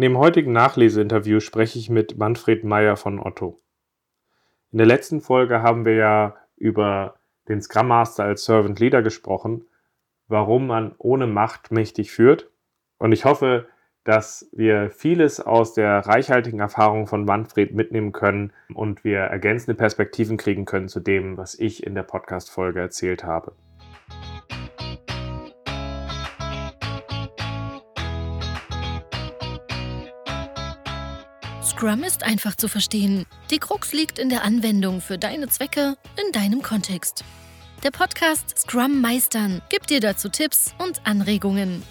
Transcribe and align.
In 0.00 0.12
dem 0.12 0.16
heutigen 0.16 0.52
Nachleseinterview 0.52 1.40
spreche 1.40 1.78
ich 1.78 1.90
mit 1.90 2.16
Manfred 2.16 2.64
Meyer 2.64 2.96
von 2.96 3.20
Otto. 3.20 3.60
In 4.72 4.78
der 4.78 4.86
letzten 4.86 5.20
Folge 5.20 5.60
haben 5.60 5.84
wir 5.84 5.94
ja 5.94 6.36
über 6.56 7.16
den 7.50 7.60
Scrum 7.60 7.88
Master 7.88 8.24
als 8.24 8.46
Servant 8.46 8.80
Leader 8.80 9.02
gesprochen, 9.02 9.66
warum 10.26 10.66
man 10.66 10.94
ohne 10.96 11.26
Macht 11.26 11.70
mächtig 11.70 12.12
führt. 12.12 12.48
Und 12.96 13.12
ich 13.12 13.26
hoffe, 13.26 13.68
dass 14.02 14.48
wir 14.52 14.88
vieles 14.88 15.38
aus 15.38 15.74
der 15.74 15.98
reichhaltigen 15.98 16.60
Erfahrung 16.60 17.06
von 17.06 17.26
Manfred 17.26 17.74
mitnehmen 17.74 18.12
können 18.12 18.54
und 18.72 19.04
wir 19.04 19.18
ergänzende 19.18 19.74
Perspektiven 19.74 20.38
kriegen 20.38 20.64
können 20.64 20.88
zu 20.88 21.00
dem, 21.00 21.36
was 21.36 21.54
ich 21.54 21.86
in 21.86 21.94
der 21.94 22.04
Podcast-Folge 22.04 22.80
erzählt 22.80 23.24
habe. 23.24 23.52
Scrum 31.80 32.04
ist 32.04 32.26
einfach 32.26 32.56
zu 32.56 32.68
verstehen. 32.68 33.24
Die 33.50 33.56
Krux 33.56 33.94
liegt 33.94 34.18
in 34.18 34.28
der 34.28 34.44
Anwendung 34.44 35.00
für 35.00 35.16
deine 35.16 35.48
Zwecke 35.48 35.94
in 36.22 36.30
deinem 36.30 36.60
Kontext. 36.60 37.24
Der 37.82 37.90
Podcast 37.90 38.58
Scrum 38.58 39.00
Meistern 39.00 39.62
gibt 39.70 39.88
dir 39.88 40.00
dazu 40.00 40.28
Tipps 40.28 40.74
und 40.76 41.00
Anregungen. 41.06 41.82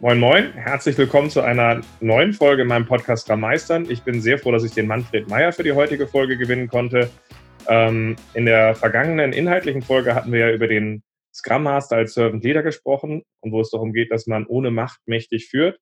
Moin 0.00 0.18
Moin, 0.18 0.50
herzlich 0.54 0.96
willkommen 0.96 1.28
zu 1.28 1.42
einer 1.42 1.82
neuen 2.00 2.32
Folge 2.32 2.62
in 2.62 2.68
meinem 2.68 2.86
Podcast 2.86 3.26
Scrum 3.26 3.40
Meistern. 3.40 3.84
Ich 3.90 4.02
bin 4.02 4.22
sehr 4.22 4.38
froh, 4.38 4.50
dass 4.50 4.64
ich 4.64 4.72
den 4.72 4.86
Manfred 4.86 5.28
Meyer 5.28 5.52
für 5.52 5.64
die 5.64 5.72
heutige 5.72 6.06
Folge 6.06 6.38
gewinnen 6.38 6.68
konnte. 6.68 7.10
Ähm, 7.68 8.16
in 8.32 8.46
der 8.46 8.74
vergangenen 8.74 9.34
inhaltlichen 9.34 9.82
Folge 9.82 10.14
hatten 10.14 10.32
wir 10.32 10.40
ja 10.40 10.50
über 10.50 10.66
den 10.66 11.02
Scrum 11.34 11.64
Master 11.64 11.96
als 11.96 12.14
Servant 12.14 12.42
Leader 12.42 12.62
gesprochen 12.62 13.22
und 13.40 13.52
wo 13.52 13.60
es 13.60 13.68
darum 13.68 13.92
geht, 13.92 14.10
dass 14.10 14.26
man 14.26 14.46
ohne 14.46 14.70
Macht 14.70 15.00
mächtig 15.04 15.48
führt. 15.50 15.78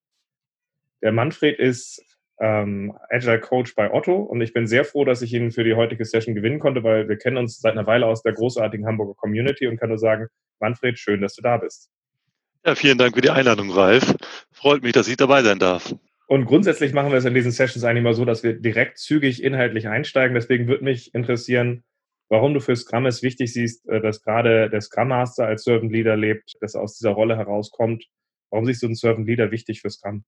Der 1.03 1.13
Manfred 1.13 1.59
ist 1.59 2.03
ähm, 2.41 2.97
Agile 3.09 3.41
Coach 3.41 3.75
bei 3.75 3.93
Otto 3.93 4.17
und 4.17 4.41
ich 4.41 4.53
bin 4.53 4.67
sehr 4.67 4.85
froh, 4.85 5.05
dass 5.05 5.23
ich 5.23 5.33
ihn 5.33 5.53
für 5.53 5.65
die 5.65 5.75
heutige 5.75 6.05
Session 6.05 6.35
gewinnen 6.35 6.59
konnte, 6.59 6.83
weil 6.83 7.09
wir 7.09 7.17
kennen 7.17 7.37
uns 7.37 7.59
seit 7.59 7.73
einer 7.73 7.87
Weile 7.87 8.07
aus 8.07 8.23
der 8.23 8.33
großartigen 8.33 8.87
Hamburger 8.87 9.15
Community 9.15 9.67
und 9.67 9.79
kann 9.79 9.89
nur 9.89 9.99
sagen, 9.99 10.27
Manfred, 10.61 10.99
schön, 10.99 11.21
dass 11.21 11.35
du 11.35 11.43
da 11.43 11.57
bist. 11.57 11.91
Ja, 12.65 12.75
vielen 12.75 12.99
Dank 12.99 13.15
für 13.15 13.21
die 13.21 13.31
Einladung, 13.31 13.71
Ralf. 13.71 14.15
Freut 14.53 14.83
mich, 14.83 14.93
dass 14.93 15.09
ich 15.09 15.17
dabei 15.17 15.43
sein 15.43 15.59
darf. 15.59 15.95
Und 16.27 16.47
grundsätzlich 16.47 16.93
machen 16.93 17.13
wir 17.13 17.19
es 17.19 17.25
in 17.25 17.35
diesen 17.35 17.53
Sessions 17.53 17.85
eigentlich 17.85 18.03
mal 18.03 18.15
so, 18.15 18.25
dass 18.25 18.43
wir 18.43 18.55
direkt 18.55 18.99
zügig 18.99 19.43
inhaltlich 19.43 19.87
einsteigen. 19.87 20.35
Deswegen 20.35 20.67
würde 20.67 20.83
mich 20.83 21.15
interessieren, 21.15 21.85
warum 22.29 22.55
du 22.55 22.61
für 22.61 22.75
Scrum 22.75 23.07
es 23.07 23.23
wichtig 23.23 23.53
siehst, 23.53 23.89
äh, 23.89 24.01
dass 24.01 24.23
gerade 24.23 24.69
der 24.69 24.81
Scrum 24.81 25.09
Master 25.09 25.47
als 25.47 25.63
Servant 25.63 25.93
Leader 25.93 26.17
lebt, 26.17 26.55
dass 26.61 26.75
er 26.75 26.83
aus 26.83 26.99
dieser 26.99 27.11
Rolle 27.11 27.37
herauskommt. 27.37 28.05
Warum 28.51 28.67
siehst 28.67 28.83
du 28.83 28.87
einen 28.87 28.97
Servant 28.97 29.29
Leader 29.29 29.53
wichtig 29.53 29.81
für 29.81 29.91
Scrum? 29.91 30.25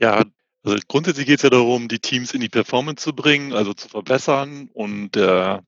Ja, 0.00 0.24
also 0.62 0.78
grundsätzlich 0.88 1.26
geht 1.26 1.36
es 1.36 1.42
ja 1.42 1.50
darum, 1.50 1.88
die 1.88 1.98
Teams 1.98 2.32
in 2.32 2.40
die 2.40 2.48
Performance 2.48 3.04
zu 3.04 3.14
bringen, 3.14 3.52
also 3.52 3.74
zu 3.74 3.88
verbessern. 3.88 4.68
Und 4.72 5.12
der, 5.12 5.62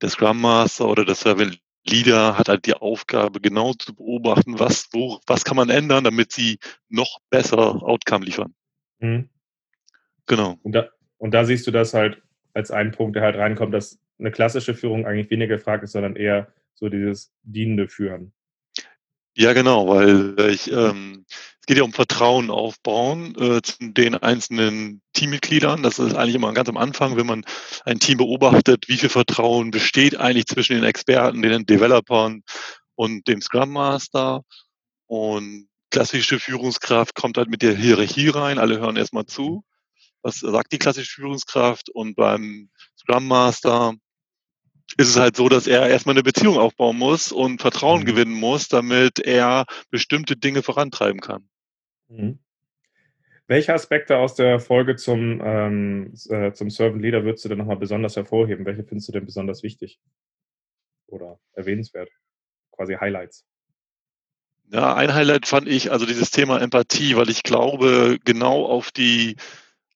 der 0.00 0.08
Scrum 0.08 0.40
Master 0.40 0.88
oder 0.88 1.04
der 1.04 1.14
Servant 1.14 1.58
Leader 1.84 2.38
hat 2.38 2.48
halt 2.48 2.66
die 2.66 2.74
Aufgabe, 2.74 3.40
genau 3.40 3.72
zu 3.74 3.94
beobachten, 3.94 4.58
was, 4.58 4.88
wo, 4.92 5.20
was 5.26 5.44
kann 5.44 5.56
man 5.56 5.68
ändern, 5.68 6.04
damit 6.04 6.32
sie 6.32 6.58
noch 6.88 7.18
besser 7.28 7.82
Outcome 7.82 8.24
liefern. 8.24 8.54
Mhm. 9.00 9.28
Genau. 10.26 10.58
Und 10.62 10.72
da, 10.72 10.88
und 11.18 11.32
da 11.32 11.44
siehst 11.44 11.66
du 11.66 11.70
das 11.70 11.92
halt 11.92 12.22
als 12.54 12.70
einen 12.70 12.92
Punkt, 12.92 13.16
der 13.16 13.22
halt 13.22 13.36
reinkommt, 13.36 13.74
dass 13.74 13.98
eine 14.18 14.30
klassische 14.30 14.74
Führung 14.74 15.06
eigentlich 15.06 15.30
weniger 15.30 15.56
gefragt 15.56 15.82
ist, 15.82 15.92
sondern 15.92 16.16
eher 16.16 16.52
so 16.74 16.88
dieses 16.88 17.32
dienende 17.42 17.88
Führen. 17.88 18.32
Ja, 19.34 19.52
genau, 19.52 19.88
weil 19.88 20.34
ich, 20.50 20.70
ähm, 20.70 21.24
es 21.62 21.66
geht 21.66 21.76
ja 21.76 21.84
um 21.84 21.92
Vertrauen 21.92 22.50
aufbauen 22.50 23.36
äh, 23.36 23.62
zu 23.62 23.76
den 23.80 24.16
einzelnen 24.16 25.00
Teammitgliedern. 25.12 25.84
Das 25.84 26.00
ist 26.00 26.16
eigentlich 26.16 26.34
immer 26.34 26.52
ganz 26.54 26.68
am 26.68 26.76
Anfang, 26.76 27.16
wenn 27.16 27.26
man 27.26 27.44
ein 27.84 28.00
Team 28.00 28.18
beobachtet, 28.18 28.88
wie 28.88 28.96
viel 28.96 29.08
Vertrauen 29.08 29.70
besteht 29.70 30.18
eigentlich 30.18 30.46
zwischen 30.46 30.74
den 30.74 30.82
Experten, 30.82 31.40
den 31.40 31.64
Developern 31.64 32.42
und 32.96 33.28
dem 33.28 33.40
Scrum 33.40 33.70
Master. 33.70 34.42
Und 35.06 35.68
klassische 35.92 36.40
Führungskraft 36.40 37.14
kommt 37.14 37.36
halt 37.36 37.48
mit 37.48 37.62
der 37.62 37.76
Hierarchie 37.76 38.30
rein. 38.30 38.58
Alle 38.58 38.80
hören 38.80 38.96
erstmal 38.96 39.26
zu. 39.26 39.62
Was 40.20 40.40
sagt 40.40 40.72
die 40.72 40.78
klassische 40.78 41.12
Führungskraft? 41.12 41.90
Und 41.90 42.16
beim 42.16 42.70
Scrum 42.98 43.28
Master 43.28 43.94
ist 44.96 45.10
es 45.10 45.16
halt 45.16 45.36
so, 45.36 45.48
dass 45.48 45.68
er 45.68 45.88
erstmal 45.88 46.14
eine 46.14 46.24
Beziehung 46.24 46.58
aufbauen 46.58 46.98
muss 46.98 47.30
und 47.30 47.60
Vertrauen 47.60 48.00
mhm. 48.00 48.06
gewinnen 48.06 48.34
muss, 48.34 48.66
damit 48.66 49.20
er 49.20 49.64
bestimmte 49.90 50.36
Dinge 50.36 50.64
vorantreiben 50.64 51.20
kann. 51.20 51.48
Mhm. 52.12 52.38
Welche 53.46 53.74
Aspekte 53.74 54.18
aus 54.18 54.34
der 54.34 54.60
Folge 54.60 54.96
zum, 54.96 55.40
ähm, 55.44 56.14
äh, 56.28 56.52
zum 56.52 56.70
Servant 56.70 57.02
Leader 57.02 57.24
würdest 57.24 57.44
du 57.44 57.48
denn 57.48 57.58
nochmal 57.58 57.76
besonders 57.76 58.16
hervorheben? 58.16 58.64
Welche 58.64 58.84
findest 58.84 59.08
du 59.08 59.12
denn 59.12 59.26
besonders 59.26 59.62
wichtig 59.62 60.00
oder 61.06 61.38
erwähnenswert? 61.54 62.08
Quasi 62.70 62.94
Highlights. 62.94 63.44
Ja, 64.70 64.94
ein 64.94 65.12
Highlight 65.12 65.46
fand 65.46 65.68
ich 65.68 65.90
also 65.92 66.06
dieses 66.06 66.30
Thema 66.30 66.60
Empathie, 66.60 67.16
weil 67.16 67.28
ich 67.28 67.42
glaube, 67.42 68.18
genau 68.24 68.64
auf 68.64 68.90
die 68.90 69.36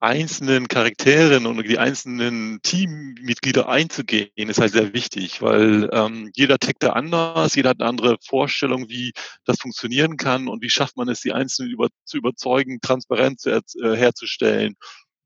einzelnen 0.00 0.68
Charakteren 0.68 1.46
und 1.46 1.66
die 1.66 1.78
einzelnen 1.78 2.60
Teammitglieder 2.62 3.68
einzugehen, 3.68 4.30
ist 4.36 4.60
halt 4.60 4.72
sehr 4.72 4.92
wichtig, 4.92 5.40
weil 5.40 5.88
ähm, 5.92 6.30
jeder 6.34 6.58
tickt 6.58 6.82
da 6.82 6.90
anders, 6.90 7.54
jeder 7.54 7.70
hat 7.70 7.80
eine 7.80 7.88
andere 7.88 8.16
Vorstellung, 8.24 8.88
wie 8.88 9.12
das 9.44 9.58
funktionieren 9.58 10.16
kann 10.16 10.48
und 10.48 10.62
wie 10.62 10.70
schafft 10.70 10.96
man 10.96 11.08
es, 11.08 11.20
die 11.20 11.32
Einzelnen 11.32 11.72
über, 11.72 11.88
zu 12.04 12.18
überzeugen, 12.18 12.80
Transparenz 12.80 13.46
äh, 13.46 13.60
herzustellen 13.82 14.74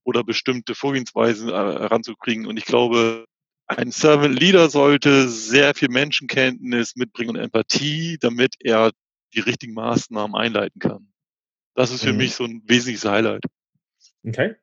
oder 0.04 0.24
bestimmte 0.24 0.74
Vorgehensweisen 0.74 1.48
äh, 1.48 1.52
heranzukriegen. 1.52 2.46
Und 2.46 2.56
ich 2.56 2.64
glaube, 2.64 3.26
ein 3.66 3.90
Servant 3.90 4.38
Leader 4.38 4.70
sollte 4.70 5.28
sehr 5.28 5.74
viel 5.74 5.88
Menschenkenntnis 5.88 6.96
mitbringen 6.96 7.30
und 7.30 7.36
Empathie, 7.36 8.18
damit 8.20 8.54
er 8.60 8.92
die 9.34 9.40
richtigen 9.40 9.74
Maßnahmen 9.74 10.34
einleiten 10.34 10.80
kann. 10.80 11.12
Das 11.74 11.90
ist 11.90 12.02
für 12.02 12.12
mhm. 12.12 12.18
mich 12.18 12.34
so 12.34 12.44
ein 12.44 12.62
wesentliches 12.66 13.04
Highlight. 13.04 13.42
Okay. 14.26 14.56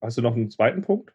Hast 0.00 0.16
du 0.16 0.22
noch 0.22 0.34
einen 0.34 0.50
zweiten 0.50 0.82
Punkt? 0.82 1.12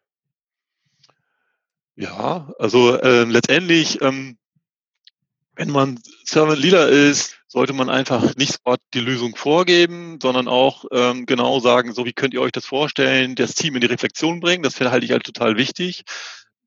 Ja, 1.96 2.52
also 2.58 2.96
äh, 2.96 3.24
letztendlich, 3.24 4.02
ähm, 4.02 4.36
wenn 5.54 5.70
man 5.70 5.98
Servant 6.24 6.60
Leader 6.60 6.88
ist, 6.88 7.38
sollte 7.48 7.72
man 7.72 7.88
einfach 7.88 8.36
nicht 8.36 8.52
sofort 8.52 8.80
die 8.92 9.00
Lösung 9.00 9.34
vorgeben, 9.34 10.18
sondern 10.20 10.46
auch 10.46 10.84
ähm, 10.92 11.24
genau 11.24 11.58
sagen, 11.58 11.94
so 11.94 12.04
wie 12.04 12.12
könnt 12.12 12.34
ihr 12.34 12.42
euch 12.42 12.52
das 12.52 12.66
vorstellen, 12.66 13.34
das 13.34 13.54
Team 13.54 13.74
in 13.74 13.80
die 13.80 13.86
Reflexion 13.86 14.40
bringen. 14.40 14.62
Das 14.62 14.78
halte 14.78 15.06
ich 15.06 15.12
halt 15.12 15.24
total 15.24 15.56
wichtig, 15.56 16.04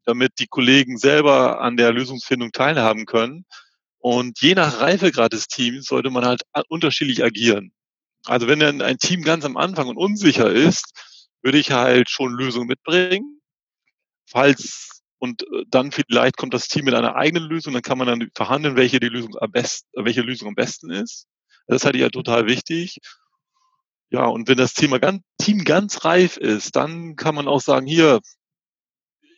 damit 0.05 0.39
die 0.39 0.47
Kollegen 0.47 0.97
selber 0.97 1.61
an 1.61 1.77
der 1.77 1.91
Lösungsfindung 1.93 2.51
teilhaben 2.51 3.05
können. 3.05 3.45
Und 3.99 4.41
je 4.41 4.55
nach 4.55 4.79
Reifegrad 4.79 5.33
des 5.33 5.47
Teams 5.47 5.85
sollte 5.85 6.09
man 6.09 6.25
halt 6.25 6.41
unterschiedlich 6.69 7.23
agieren. 7.23 7.71
Also 8.25 8.47
wenn 8.47 8.59
dann 8.59 8.81
ein 8.81 8.97
Team 8.97 9.21
ganz 9.21 9.45
am 9.45 9.57
Anfang 9.57 9.87
und 9.87 9.97
unsicher 9.97 10.49
ist, 10.49 10.93
würde 11.41 11.57
ich 11.57 11.71
halt 11.71 12.09
schon 12.09 12.33
Lösungen 12.33 12.67
mitbringen. 12.67 13.41
Falls 14.25 15.01
und 15.19 15.43
äh, 15.43 15.65
dann 15.67 15.91
vielleicht 15.91 16.37
kommt 16.37 16.53
das 16.53 16.67
Team 16.67 16.85
mit 16.85 16.93
einer 16.93 17.15
eigenen 17.15 17.49
Lösung, 17.49 17.73
dann 17.73 17.81
kann 17.81 17.97
man 17.97 18.07
dann 18.07 18.29
verhandeln, 18.33 18.75
welche 18.75 18.99
die 18.99 19.09
Lösung 19.09 19.35
am 19.37 19.51
besten, 19.51 19.87
welche 20.05 20.21
Lösung 20.21 20.49
am 20.49 20.55
besten 20.55 20.89
ist. 20.89 21.27
Das 21.67 21.85
halte 21.85 21.97
ich 21.97 22.01
ja 22.01 22.09
total 22.09 22.47
wichtig. 22.47 22.97
Ja, 24.09 24.25
und 24.25 24.47
wenn 24.47 24.57
das 24.57 24.73
Thema 24.73 24.99
ganz, 24.99 25.21
Team 25.37 25.63
ganz 25.63 26.03
reif 26.03 26.37
ist, 26.37 26.75
dann 26.75 27.15
kann 27.15 27.35
man 27.35 27.47
auch 27.47 27.61
sagen, 27.61 27.85
hier, 27.85 28.21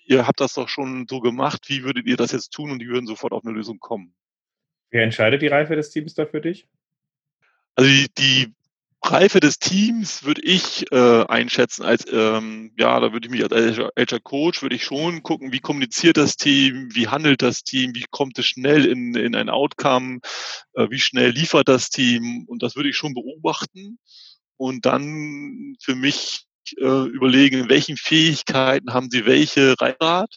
ihr 0.05 0.27
habt 0.27 0.39
das 0.39 0.53
doch 0.53 0.69
schon 0.69 1.07
so 1.09 1.19
gemacht, 1.19 1.67
wie 1.67 1.83
würdet 1.83 2.07
ihr 2.07 2.15
das 2.15 2.31
jetzt 2.31 2.51
tun? 2.51 2.71
Und 2.71 2.79
die 2.79 2.87
würden 2.87 3.05
sofort 3.05 3.33
auf 3.33 3.43
eine 3.43 3.53
Lösung 3.53 3.79
kommen. 3.79 4.15
Wer 4.91 5.03
entscheidet 5.03 5.41
die 5.41 5.47
Reife 5.47 5.75
des 5.75 5.89
Teams 5.89 6.13
da 6.13 6.25
für 6.25 6.41
dich? 6.41 6.67
Also 7.75 7.89
die, 7.89 8.07
die 8.17 8.53
Reife 9.03 9.39
des 9.39 9.57
Teams 9.59 10.23
würde 10.23 10.41
ich 10.41 10.91
äh, 10.91 11.25
einschätzen 11.25 11.83
als, 11.83 12.05
ähm, 12.11 12.71
ja, 12.77 12.99
da 12.99 13.11
würde 13.13 13.27
ich 13.27 13.31
mich 13.31 13.43
als 13.43 13.79
Agile 13.95 14.21
Coach, 14.21 14.61
würde 14.61 14.75
ich 14.75 14.83
schon 14.83 15.23
gucken, 15.23 15.51
wie 15.51 15.59
kommuniziert 15.59 16.17
das 16.17 16.35
Team, 16.37 16.89
wie 16.93 17.07
handelt 17.07 17.41
das 17.41 17.63
Team, 17.63 17.95
wie 17.95 18.05
kommt 18.11 18.37
es 18.37 18.45
schnell 18.45 18.85
in, 18.85 19.15
in 19.15 19.35
ein 19.35 19.49
Outcome, 19.49 20.19
äh, 20.73 20.87
wie 20.89 20.99
schnell 20.99 21.31
liefert 21.31 21.67
das 21.67 21.89
Team? 21.89 22.45
Und 22.47 22.61
das 22.61 22.75
würde 22.75 22.89
ich 22.89 22.97
schon 22.97 23.13
beobachten 23.13 23.97
und 24.57 24.85
dann 24.85 25.75
für 25.81 25.95
mich 25.95 26.45
äh, 26.77 27.07
überlegen, 27.07 27.61
in 27.61 27.69
welchen 27.69 27.97
Fähigkeiten 27.97 28.93
haben 28.93 29.09
sie 29.09 29.25
welche 29.25 29.75
Reihrad 29.79 30.35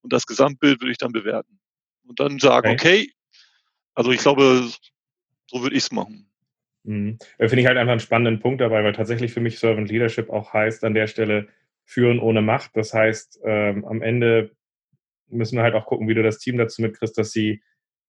und 0.00 0.12
das 0.12 0.26
Gesamtbild 0.26 0.80
würde 0.80 0.92
ich 0.92 0.98
dann 0.98 1.12
bewerten 1.12 1.60
und 2.04 2.18
dann 2.18 2.40
sagen, 2.40 2.72
okay, 2.72 3.02
okay 3.02 3.12
also 3.94 4.10
ich 4.10 4.20
glaube, 4.20 4.70
so 5.46 5.62
würde 5.62 5.76
ich 5.76 5.84
es 5.84 5.92
machen. 5.92 6.31
Mhm. 6.84 7.18
Finde 7.38 7.60
ich 7.60 7.66
halt 7.66 7.78
einfach 7.78 7.92
einen 7.92 8.00
spannenden 8.00 8.40
Punkt 8.40 8.60
dabei, 8.60 8.82
weil 8.82 8.92
tatsächlich 8.92 9.32
für 9.32 9.40
mich 9.40 9.58
Servant 9.58 9.88
Leadership 9.88 10.30
auch 10.30 10.52
heißt 10.52 10.84
an 10.84 10.94
der 10.94 11.06
Stelle 11.06 11.48
führen 11.84 12.18
ohne 12.18 12.42
Macht. 12.42 12.76
Das 12.76 12.92
heißt, 12.92 13.40
ähm, 13.44 13.84
am 13.84 14.02
Ende 14.02 14.50
müssen 15.28 15.56
wir 15.56 15.62
halt 15.62 15.74
auch 15.74 15.86
gucken, 15.86 16.08
wie 16.08 16.14
du 16.14 16.22
das 16.22 16.38
Team 16.38 16.58
dazu 16.58 16.82
mitkriegst, 16.82 17.16
dass 17.16 17.32
sie 17.32 17.62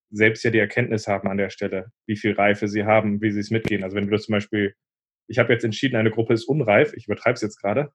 selbst 0.10 0.44
ja 0.44 0.52
die 0.52 0.60
Erkenntnis 0.60 1.08
haben 1.08 1.28
an 1.28 1.38
der 1.38 1.50
Stelle, 1.50 1.92
wie 2.06 2.16
viel 2.16 2.34
Reife 2.34 2.68
sie 2.68 2.84
haben, 2.84 3.22
wie 3.22 3.32
sie 3.32 3.40
es 3.40 3.52
mitgehen. 3.52 3.84
Also 3.84 3.96
wenn 3.96 4.06
du 4.06 4.12
das 4.12 4.24
zum 4.24 4.34
Beispiel, 4.34 4.76
ich 5.28 5.40
habe 5.40 5.54
jetzt 5.54 5.64
entschieden, 5.64 5.96
eine 5.96 6.12
Gruppe 6.12 6.34
ist 6.34 6.46
unreif, 6.46 6.94
ich 6.94 7.06
übertreibe 7.06 7.36
es 7.36 7.42
jetzt 7.42 7.62
gerade, 7.62 7.92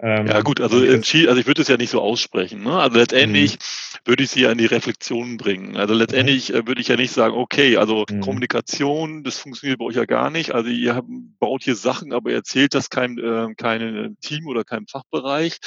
ähm, 0.00 0.26
ja 0.26 0.40
gut, 0.42 0.60
also, 0.60 0.84
entschieden, 0.84 1.28
also 1.28 1.40
ich 1.40 1.46
würde 1.46 1.62
es 1.62 1.68
ja 1.68 1.76
nicht 1.76 1.90
so 1.90 2.00
aussprechen. 2.00 2.64
Ne? 2.64 2.78
Also 2.78 2.98
letztendlich 2.98 3.54
mhm. 3.54 4.08
würde 4.08 4.24
ich 4.24 4.30
sie 4.30 4.40
ja 4.40 4.50
in 4.50 4.58
die 4.58 4.66
Reflexion 4.66 5.36
bringen. 5.36 5.76
Also 5.76 5.94
letztendlich 5.94 6.52
mhm. 6.52 6.66
würde 6.66 6.80
ich 6.80 6.88
ja 6.88 6.96
nicht 6.96 7.12
sagen, 7.12 7.34
okay, 7.34 7.76
also 7.76 8.04
mhm. 8.10 8.20
Kommunikation, 8.20 9.22
das 9.22 9.38
funktioniert 9.38 9.78
bei 9.78 9.84
euch 9.84 9.96
ja 9.96 10.04
gar 10.04 10.30
nicht. 10.30 10.52
Also 10.52 10.68
ihr 10.68 10.96
habt, 10.96 11.08
baut 11.38 11.62
hier 11.62 11.76
Sachen, 11.76 12.12
aber 12.12 12.30
ihr 12.30 12.36
erzählt 12.36 12.74
das 12.74 12.90
keinem 12.90 13.18
äh, 13.18 13.54
keinem 13.54 14.16
Team 14.20 14.48
oder 14.48 14.64
keinem 14.64 14.88
Fachbereich. 14.88 15.58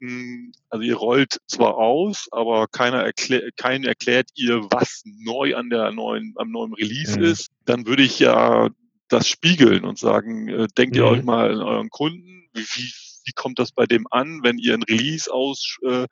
Hm, 0.00 0.52
also 0.68 0.82
ihr 0.82 0.96
rollt 0.96 1.38
zwar 1.46 1.76
aus, 1.76 2.26
aber 2.32 2.66
keiner 2.66 3.04
erklärt, 3.04 3.56
keinen 3.56 3.84
erklärt 3.84 4.30
ihr, 4.34 4.64
was 4.70 5.02
neu 5.04 5.54
an 5.54 5.70
der 5.70 5.92
neuen, 5.92 6.34
am 6.36 6.50
neuen 6.50 6.74
Release 6.74 7.16
mhm. 7.16 7.24
ist. 7.24 7.50
Dann 7.66 7.86
würde 7.86 8.02
ich 8.02 8.18
ja 8.18 8.68
das 9.08 9.28
spiegeln 9.28 9.84
und 9.84 9.98
sagen, 9.98 10.48
äh, 10.48 10.66
denkt 10.76 10.96
ihr 10.96 11.04
euch 11.04 11.20
mhm. 11.20 11.26
mal 11.26 11.52
an 11.52 11.62
euren 11.62 11.90
Kunden, 11.90 12.48
wie, 12.52 12.62
wie 12.62 12.92
wie 13.24 13.32
kommt 13.32 13.58
das 13.58 13.72
bei 13.72 13.86
dem 13.86 14.06
an, 14.10 14.40
wenn 14.42 14.58
ihr 14.58 14.74
ein 14.74 14.82
Release 14.82 15.32
aus, 15.32 15.76
äh, 15.86 16.06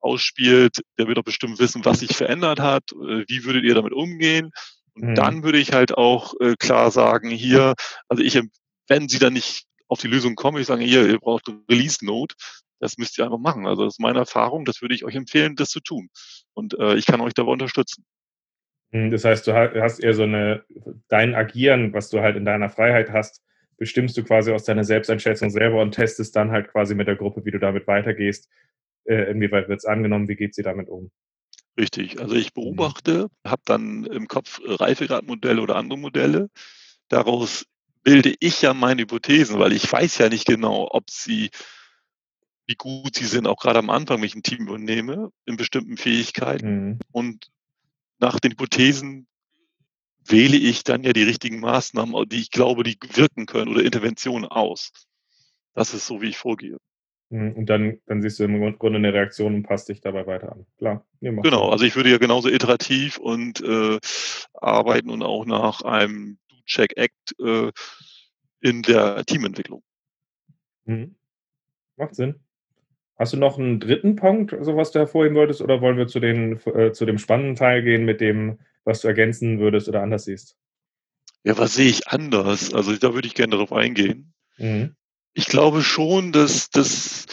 ausspielt, 0.00 0.82
der 0.98 1.06
wird 1.06 1.18
doch 1.18 1.24
bestimmt 1.24 1.58
wissen, 1.58 1.84
was 1.84 2.00
sich 2.00 2.16
verändert 2.16 2.60
hat, 2.60 2.92
äh, 2.92 3.24
wie 3.26 3.44
würdet 3.44 3.64
ihr 3.64 3.74
damit 3.74 3.92
umgehen? 3.92 4.50
Und 4.94 5.10
mhm. 5.10 5.14
dann 5.14 5.42
würde 5.42 5.58
ich 5.58 5.72
halt 5.72 5.96
auch 5.96 6.34
äh, 6.40 6.54
klar 6.56 6.90
sagen, 6.90 7.30
hier, 7.30 7.74
also 8.08 8.22
ich, 8.22 8.40
wenn 8.88 9.08
sie 9.08 9.18
dann 9.18 9.32
nicht 9.32 9.64
auf 9.88 10.00
die 10.00 10.08
Lösung 10.08 10.34
kommen, 10.34 10.60
ich 10.60 10.66
sage, 10.66 10.84
hier, 10.84 11.06
ihr 11.06 11.18
braucht 11.18 11.50
Release-Note, 11.70 12.34
das 12.80 12.98
müsst 12.98 13.18
ihr 13.18 13.24
einfach 13.24 13.38
machen. 13.38 13.66
Also 13.66 13.84
das 13.84 13.94
ist 13.94 14.00
meine 14.00 14.18
Erfahrung, 14.18 14.64
das 14.64 14.82
würde 14.82 14.94
ich 14.94 15.04
euch 15.04 15.14
empfehlen, 15.14 15.56
das 15.56 15.70
zu 15.70 15.80
tun. 15.80 16.08
Und 16.52 16.78
äh, 16.78 16.94
ich 16.96 17.06
kann 17.06 17.20
euch 17.20 17.34
dabei 17.34 17.52
unterstützen. 17.52 18.04
Mhm, 18.90 19.10
das 19.10 19.24
heißt, 19.24 19.46
du 19.46 19.54
hast 19.54 20.00
eher 20.00 20.14
so 20.14 20.22
eine, 20.22 20.64
dein 21.08 21.34
Agieren, 21.34 21.92
was 21.92 22.10
du 22.10 22.20
halt 22.20 22.36
in 22.36 22.44
deiner 22.44 22.68
Freiheit 22.68 23.10
hast, 23.10 23.42
bestimmst 23.76 24.16
du 24.16 24.24
quasi 24.24 24.52
aus 24.52 24.64
deiner 24.64 24.84
Selbsteinschätzung 24.84 25.50
selber 25.50 25.82
und 25.82 25.92
testest 25.92 26.34
dann 26.36 26.50
halt 26.50 26.70
quasi 26.70 26.94
mit 26.94 27.08
der 27.08 27.16
Gruppe, 27.16 27.44
wie 27.44 27.50
du 27.50 27.58
damit 27.58 27.86
weitergehst. 27.86 28.48
Äh, 29.04 29.30
inwieweit 29.30 29.68
wird 29.68 29.78
es 29.78 29.84
angenommen, 29.84 30.28
wie 30.28 30.36
geht 30.36 30.54
sie 30.54 30.62
damit 30.62 30.88
um? 30.88 31.10
Richtig. 31.78 32.20
Also 32.20 32.34
ich 32.34 32.54
mhm. 32.54 32.62
beobachte, 32.62 33.28
habe 33.44 33.62
dann 33.64 34.04
im 34.04 34.28
Kopf 34.28 34.60
Reifegradmodelle 34.64 35.60
oder 35.60 35.76
andere 35.76 35.98
Modelle. 35.98 36.50
Daraus 37.08 37.66
bilde 38.02 38.34
ich 38.38 38.62
ja 38.62 38.74
meine 38.74 39.02
Hypothesen, 39.02 39.58
weil 39.58 39.72
ich 39.72 39.90
weiß 39.90 40.18
ja 40.18 40.28
nicht 40.28 40.46
genau, 40.46 40.88
ob 40.90 41.10
sie, 41.10 41.50
wie 42.66 42.76
gut 42.76 43.16
sie 43.16 43.24
sind, 43.24 43.46
auch 43.46 43.58
gerade 43.58 43.78
am 43.78 43.90
Anfang, 43.90 44.18
wenn 44.18 44.26
ich 44.26 44.34
ein 44.34 44.42
Team 44.42 44.68
übernehme, 44.68 45.30
in 45.46 45.56
bestimmten 45.56 45.96
Fähigkeiten. 45.96 46.86
Mhm. 46.86 46.98
Und 47.10 47.50
nach 48.18 48.38
den 48.40 48.52
Hypothesen 48.52 49.26
wähle 50.26 50.56
ich 50.56 50.84
dann 50.84 51.02
ja 51.02 51.12
die 51.12 51.22
richtigen 51.22 51.60
Maßnahmen, 51.60 52.28
die 52.28 52.40
ich 52.40 52.50
glaube, 52.50 52.82
die 52.82 52.96
wirken 53.14 53.46
können 53.46 53.70
oder 53.70 53.84
Interventionen 53.84 54.46
aus. 54.46 54.92
Das 55.74 55.94
ist 55.94 56.06
so, 56.06 56.22
wie 56.22 56.28
ich 56.28 56.38
vorgehe. 56.38 56.78
Mhm, 57.30 57.52
und 57.52 57.66
dann, 57.66 58.00
dann 58.06 58.22
siehst 58.22 58.38
du 58.38 58.44
im 58.44 58.78
Grunde 58.78 58.98
eine 58.98 59.12
Reaktion 59.12 59.54
und 59.54 59.62
passt 59.64 59.88
dich 59.88 60.00
dabei 60.00 60.26
weiter 60.26 60.52
an. 60.52 60.66
Klar. 60.78 61.06
Genau, 61.20 61.70
also 61.70 61.84
ich 61.84 61.96
würde 61.96 62.10
ja 62.10 62.18
genauso 62.18 62.48
iterativ 62.48 63.18
und 63.18 63.60
äh, 63.60 63.98
arbeiten 64.54 65.10
und 65.10 65.22
auch 65.22 65.44
nach 65.46 65.82
einem 65.82 66.38
Do-Check-Act 66.48 67.40
äh, 67.40 67.72
in 68.60 68.82
der 68.82 69.24
Teamentwicklung. 69.24 69.82
Mhm. 70.84 71.16
Macht 71.96 72.14
Sinn. 72.14 72.43
Hast 73.16 73.32
du 73.32 73.36
noch 73.36 73.58
einen 73.58 73.80
dritten 73.80 74.16
Punkt, 74.16 74.56
so 74.60 74.76
was 74.76 74.90
du 74.90 74.98
hervorheben 74.98 75.36
wolltest, 75.36 75.62
oder 75.62 75.80
wollen 75.80 75.96
wir 75.96 76.08
zu, 76.08 76.20
den, 76.20 76.60
äh, 76.66 76.92
zu 76.92 77.06
dem 77.06 77.18
spannenden 77.18 77.54
Teil 77.54 77.82
gehen 77.82 78.04
mit 78.04 78.20
dem 78.20 78.58
was 78.84 79.00
du 79.00 79.08
ergänzen 79.08 79.58
würdest 79.58 79.88
oder 79.88 80.02
anders 80.02 80.24
siehst? 80.24 80.56
Ja, 81.42 81.58
was 81.58 81.74
sehe 81.74 81.88
ich 81.88 82.08
anders? 82.08 82.72
Also 82.72 82.96
da 82.96 83.14
würde 83.14 83.26
ich 83.26 83.34
gerne 83.34 83.52
darauf 83.52 83.72
eingehen. 83.72 84.32
Mhm. 84.56 84.94
Ich 85.32 85.46
glaube 85.46 85.82
schon, 85.82 86.32
dass, 86.32 86.70
dass 86.70 87.26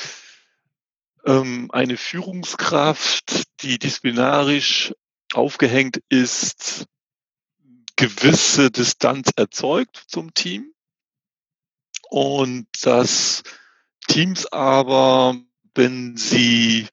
ähm, 1.26 1.70
eine 1.72 1.98
Führungskraft, 1.98 3.44
die 3.62 3.78
disziplinarisch 3.78 4.94
aufgehängt 5.34 6.02
ist, 6.10 6.86
gewisse 7.96 8.72
Distanz 8.72 9.32
erzeugt 9.36 10.04
zum 10.08 10.34
Team 10.34 10.74
und 12.10 12.68
dass 12.82 13.44
Teams 14.08 14.48
aber, 14.48 15.36
wenn 15.76 16.18
sie 16.18 16.88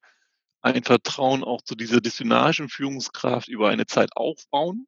ein 0.60 0.82
Vertrauen 0.82 1.44
auch 1.44 1.62
zu 1.62 1.74
dieser 1.74 2.00
disziplinarischen 2.00 2.68
Führungskraft 2.68 3.48
über 3.48 3.68
eine 3.68 3.86
Zeit 3.86 4.10
aufbauen, 4.16 4.86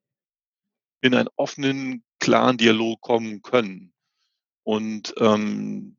in 1.01 1.15
einen 1.15 1.29
offenen, 1.37 2.05
klaren 2.19 2.59
Dialog 2.59 3.01
kommen 3.01 3.43
können. 3.43 3.93
Und 4.63 5.15
ähm, 5.19 5.97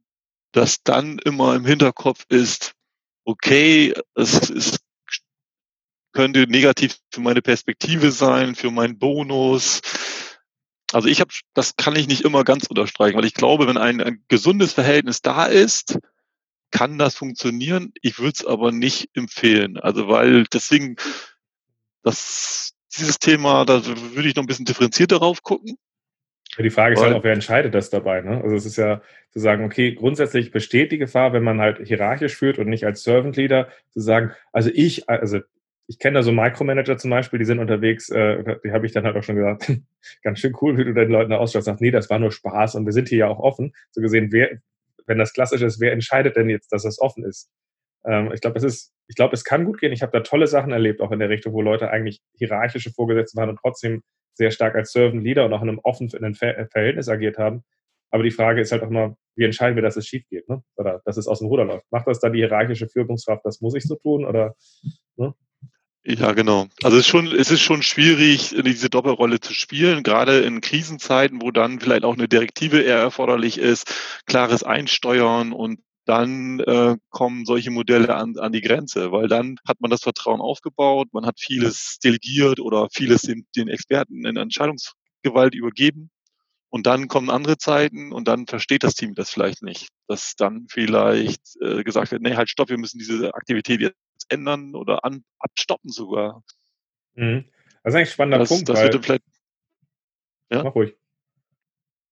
dass 0.51 0.83
dann 0.83 1.19
immer 1.19 1.55
im 1.55 1.65
Hinterkopf 1.65 2.25
ist, 2.29 2.73
okay, 3.23 3.93
es, 4.15 4.49
es 4.49 4.79
könnte 6.11 6.47
negativ 6.47 6.97
für 7.11 7.21
meine 7.21 7.41
Perspektive 7.41 8.11
sein, 8.11 8.55
für 8.55 8.71
meinen 8.71 8.99
Bonus. 8.99 9.81
Also 10.91 11.07
ich 11.07 11.21
habe, 11.21 11.31
das 11.53 11.75
kann 11.77 11.95
ich 11.95 12.07
nicht 12.07 12.21
immer 12.21 12.43
ganz 12.43 12.67
unterstreichen, 12.67 13.17
weil 13.17 13.25
ich 13.25 13.33
glaube, 13.33 13.67
wenn 13.67 13.77
ein, 13.77 14.01
ein 14.01 14.23
gesundes 14.27 14.73
Verhältnis 14.73 15.21
da 15.21 15.45
ist, 15.45 15.97
kann 16.71 16.97
das 16.97 17.15
funktionieren. 17.15 17.93
Ich 18.01 18.19
würde 18.19 18.33
es 18.35 18.45
aber 18.45 18.71
nicht 18.71 19.09
empfehlen. 19.13 19.77
Also 19.77 20.07
weil 20.07 20.45
deswegen 20.45 20.95
das 22.03 22.73
dieses 22.97 23.19
Thema, 23.19 23.65
da 23.65 23.85
würde 23.85 24.27
ich 24.27 24.35
noch 24.35 24.43
ein 24.43 24.47
bisschen 24.47 24.65
differenziert 24.65 25.11
darauf 25.11 25.43
gucken. 25.43 25.77
Die 26.59 26.69
Frage 26.69 26.95
ist 26.95 27.01
halt 27.01 27.13
auch, 27.13 27.23
wer 27.23 27.31
entscheidet 27.31 27.73
das 27.73 27.89
dabei? 27.89 28.21
Ne? 28.21 28.41
Also 28.43 28.55
es 28.55 28.65
ist 28.65 28.75
ja 28.75 29.01
zu 29.31 29.39
sagen, 29.39 29.63
okay, 29.63 29.93
grundsätzlich 29.93 30.51
besteht 30.51 30.91
die 30.91 30.97
Gefahr, 30.97 31.31
wenn 31.31 31.43
man 31.43 31.61
halt 31.61 31.79
hierarchisch 31.87 32.35
führt 32.35 32.59
und 32.59 32.67
nicht 32.67 32.85
als 32.85 33.03
Servant 33.03 33.37
Leader, 33.37 33.69
zu 33.91 34.01
sagen, 34.01 34.31
also 34.51 34.69
ich, 34.73 35.07
also 35.07 35.39
ich 35.87 35.97
kenne 35.97 36.15
da 36.15 36.23
so 36.23 36.33
Micromanager 36.33 36.97
zum 36.97 37.09
Beispiel, 37.09 37.39
die 37.39 37.45
sind 37.45 37.59
unterwegs, 37.59 38.09
äh, 38.09 38.57
die 38.65 38.71
habe 38.71 38.85
ich 38.85 38.91
dann 38.91 39.05
halt 39.05 39.15
auch 39.15 39.23
schon 39.23 39.37
gesagt, 39.37 39.71
ganz 40.23 40.39
schön 40.39 40.55
cool, 40.61 40.77
wie 40.77 40.83
du 40.83 40.93
den 40.93 41.09
Leuten 41.09 41.31
da 41.31 41.37
ausschaust, 41.37 41.65
sagst, 41.65 41.81
nee, 41.81 41.91
das 41.91 42.09
war 42.09 42.19
nur 42.19 42.31
Spaß 42.31 42.75
und 42.75 42.85
wir 42.85 42.93
sind 42.93 43.07
hier 43.07 43.19
ja 43.19 43.27
auch 43.27 43.39
offen. 43.39 43.73
So 43.91 44.01
gesehen, 44.01 44.31
wer, 44.31 44.59
wenn 45.11 45.17
das 45.17 45.33
klassisch 45.33 45.61
ist, 45.61 45.81
wer 45.81 45.91
entscheidet 45.91 46.37
denn 46.37 46.49
jetzt, 46.49 46.71
dass 46.71 46.83
das 46.83 46.99
offen 46.99 47.25
ist? 47.25 47.51
Ähm, 48.05 48.31
ich 48.33 48.39
glaube, 48.39 48.57
es 48.57 48.63
ist, 48.63 48.93
es 49.07 49.43
kann 49.43 49.65
gut 49.65 49.79
gehen. 49.79 49.91
Ich 49.91 50.01
habe 50.01 50.13
da 50.13 50.21
tolle 50.21 50.47
Sachen 50.47 50.71
erlebt, 50.71 51.01
auch 51.01 51.11
in 51.11 51.19
der 51.19 51.29
Richtung, 51.29 51.51
wo 51.53 51.61
Leute 51.61 51.91
eigentlich 51.91 52.21
hierarchische 52.37 52.91
Vorgesetzte 52.91 53.37
waren 53.37 53.49
und 53.49 53.59
trotzdem 53.61 54.03
sehr 54.35 54.51
stark 54.51 54.73
als 54.75 54.93
Servant 54.93 55.23
Leader 55.23 55.45
und 55.45 55.53
auch 55.53 55.61
in 55.61 55.67
einem 55.67 55.79
offenen 55.83 56.33
Verhältnis 56.33 57.09
agiert 57.09 57.37
haben. 57.37 57.63
Aber 58.09 58.23
die 58.23 58.31
Frage 58.31 58.61
ist 58.61 58.71
halt 58.71 58.83
auch 58.83 58.89
immer, 58.89 59.17
wie 59.35 59.43
entscheiden 59.43 59.75
wir, 59.75 59.83
dass 59.83 59.97
es 59.97 60.07
schief 60.07 60.23
geht, 60.29 60.47
ne? 60.47 60.63
Oder 60.77 61.01
dass 61.03 61.17
es 61.17 61.27
aus 61.27 61.39
dem 61.39 61.49
Ruder 61.49 61.65
läuft? 61.65 61.85
Macht 61.91 62.07
das 62.07 62.19
dann 62.19 62.31
die 62.31 62.39
hierarchische 62.39 62.87
Führungskraft, 62.87 63.45
das 63.45 63.59
muss 63.59 63.75
ich 63.75 63.83
so 63.83 63.95
tun? 63.95 64.25
Oder 64.25 64.55
ne? 65.17 65.33
Ja, 66.03 66.31
genau. 66.31 66.67
Also 66.81 66.97
es 66.97 67.03
ist 67.03 67.09
schon, 67.09 67.27
es 67.27 67.51
ist 67.51 67.61
schon 67.61 67.83
schwierig, 67.83 68.55
diese 68.65 68.89
Doppelrolle 68.89 69.39
zu 69.39 69.53
spielen, 69.53 70.01
gerade 70.01 70.39
in 70.39 70.59
Krisenzeiten, 70.59 71.41
wo 71.43 71.51
dann 71.51 71.79
vielleicht 71.79 72.05
auch 72.05 72.15
eine 72.15 72.27
Direktive 72.27 72.81
eher 72.81 72.97
erforderlich 72.97 73.59
ist, 73.59 73.93
klares 74.25 74.63
Einsteuern 74.63 75.53
und 75.53 75.79
dann 76.05 76.59
äh, 76.61 76.97
kommen 77.09 77.45
solche 77.45 77.69
Modelle 77.69 78.15
an, 78.15 78.35
an 78.39 78.51
die 78.51 78.61
Grenze, 78.61 79.11
weil 79.11 79.27
dann 79.27 79.57
hat 79.67 79.79
man 79.79 79.91
das 79.91 80.01
Vertrauen 80.01 80.41
aufgebaut, 80.41 81.09
man 81.11 81.27
hat 81.27 81.39
vieles 81.39 81.99
delegiert 82.03 82.59
oder 82.59 82.87
vieles 82.91 83.21
den, 83.21 83.45
den 83.55 83.67
Experten 83.67 84.25
in 84.25 84.37
Entscheidungsgewalt 84.37 85.53
übergeben. 85.53 86.09
Und 86.71 86.87
dann 86.87 87.09
kommen 87.09 87.29
andere 87.29 87.57
Zeiten 87.57 88.13
und 88.13 88.29
dann 88.29 88.47
versteht 88.47 88.83
das 88.83 88.95
Team 88.95 89.13
das 89.13 89.29
vielleicht 89.29 89.61
nicht, 89.61 89.89
dass 90.07 90.35
dann 90.37 90.67
vielleicht 90.69 91.57
äh, 91.61 91.83
gesagt 91.83 92.11
wird, 92.11 92.21
nee, 92.21 92.35
halt 92.35 92.49
stopp, 92.49 92.69
wir 92.69 92.77
müssen 92.77 92.97
diese 92.97 93.35
Aktivität 93.35 93.81
jetzt 93.81 93.97
ändern 94.29 94.73
oder 94.73 95.03
an, 95.03 95.25
abstoppen 95.37 95.91
sogar. 95.91 96.43
Mhm. 97.15 97.43
Das 97.83 97.93
ist 97.93 97.97
eigentlich 97.97 98.09
ein 98.09 98.13
spannender 98.13 98.39
das, 98.39 98.49
Punkt. 98.49 98.69
Das 98.69 98.79
weil, 98.79 98.93
wird 98.93 99.05
vielleicht, 99.05 99.23
ja? 100.49 100.63
Mach 100.63 100.73
ruhig. 100.73 100.95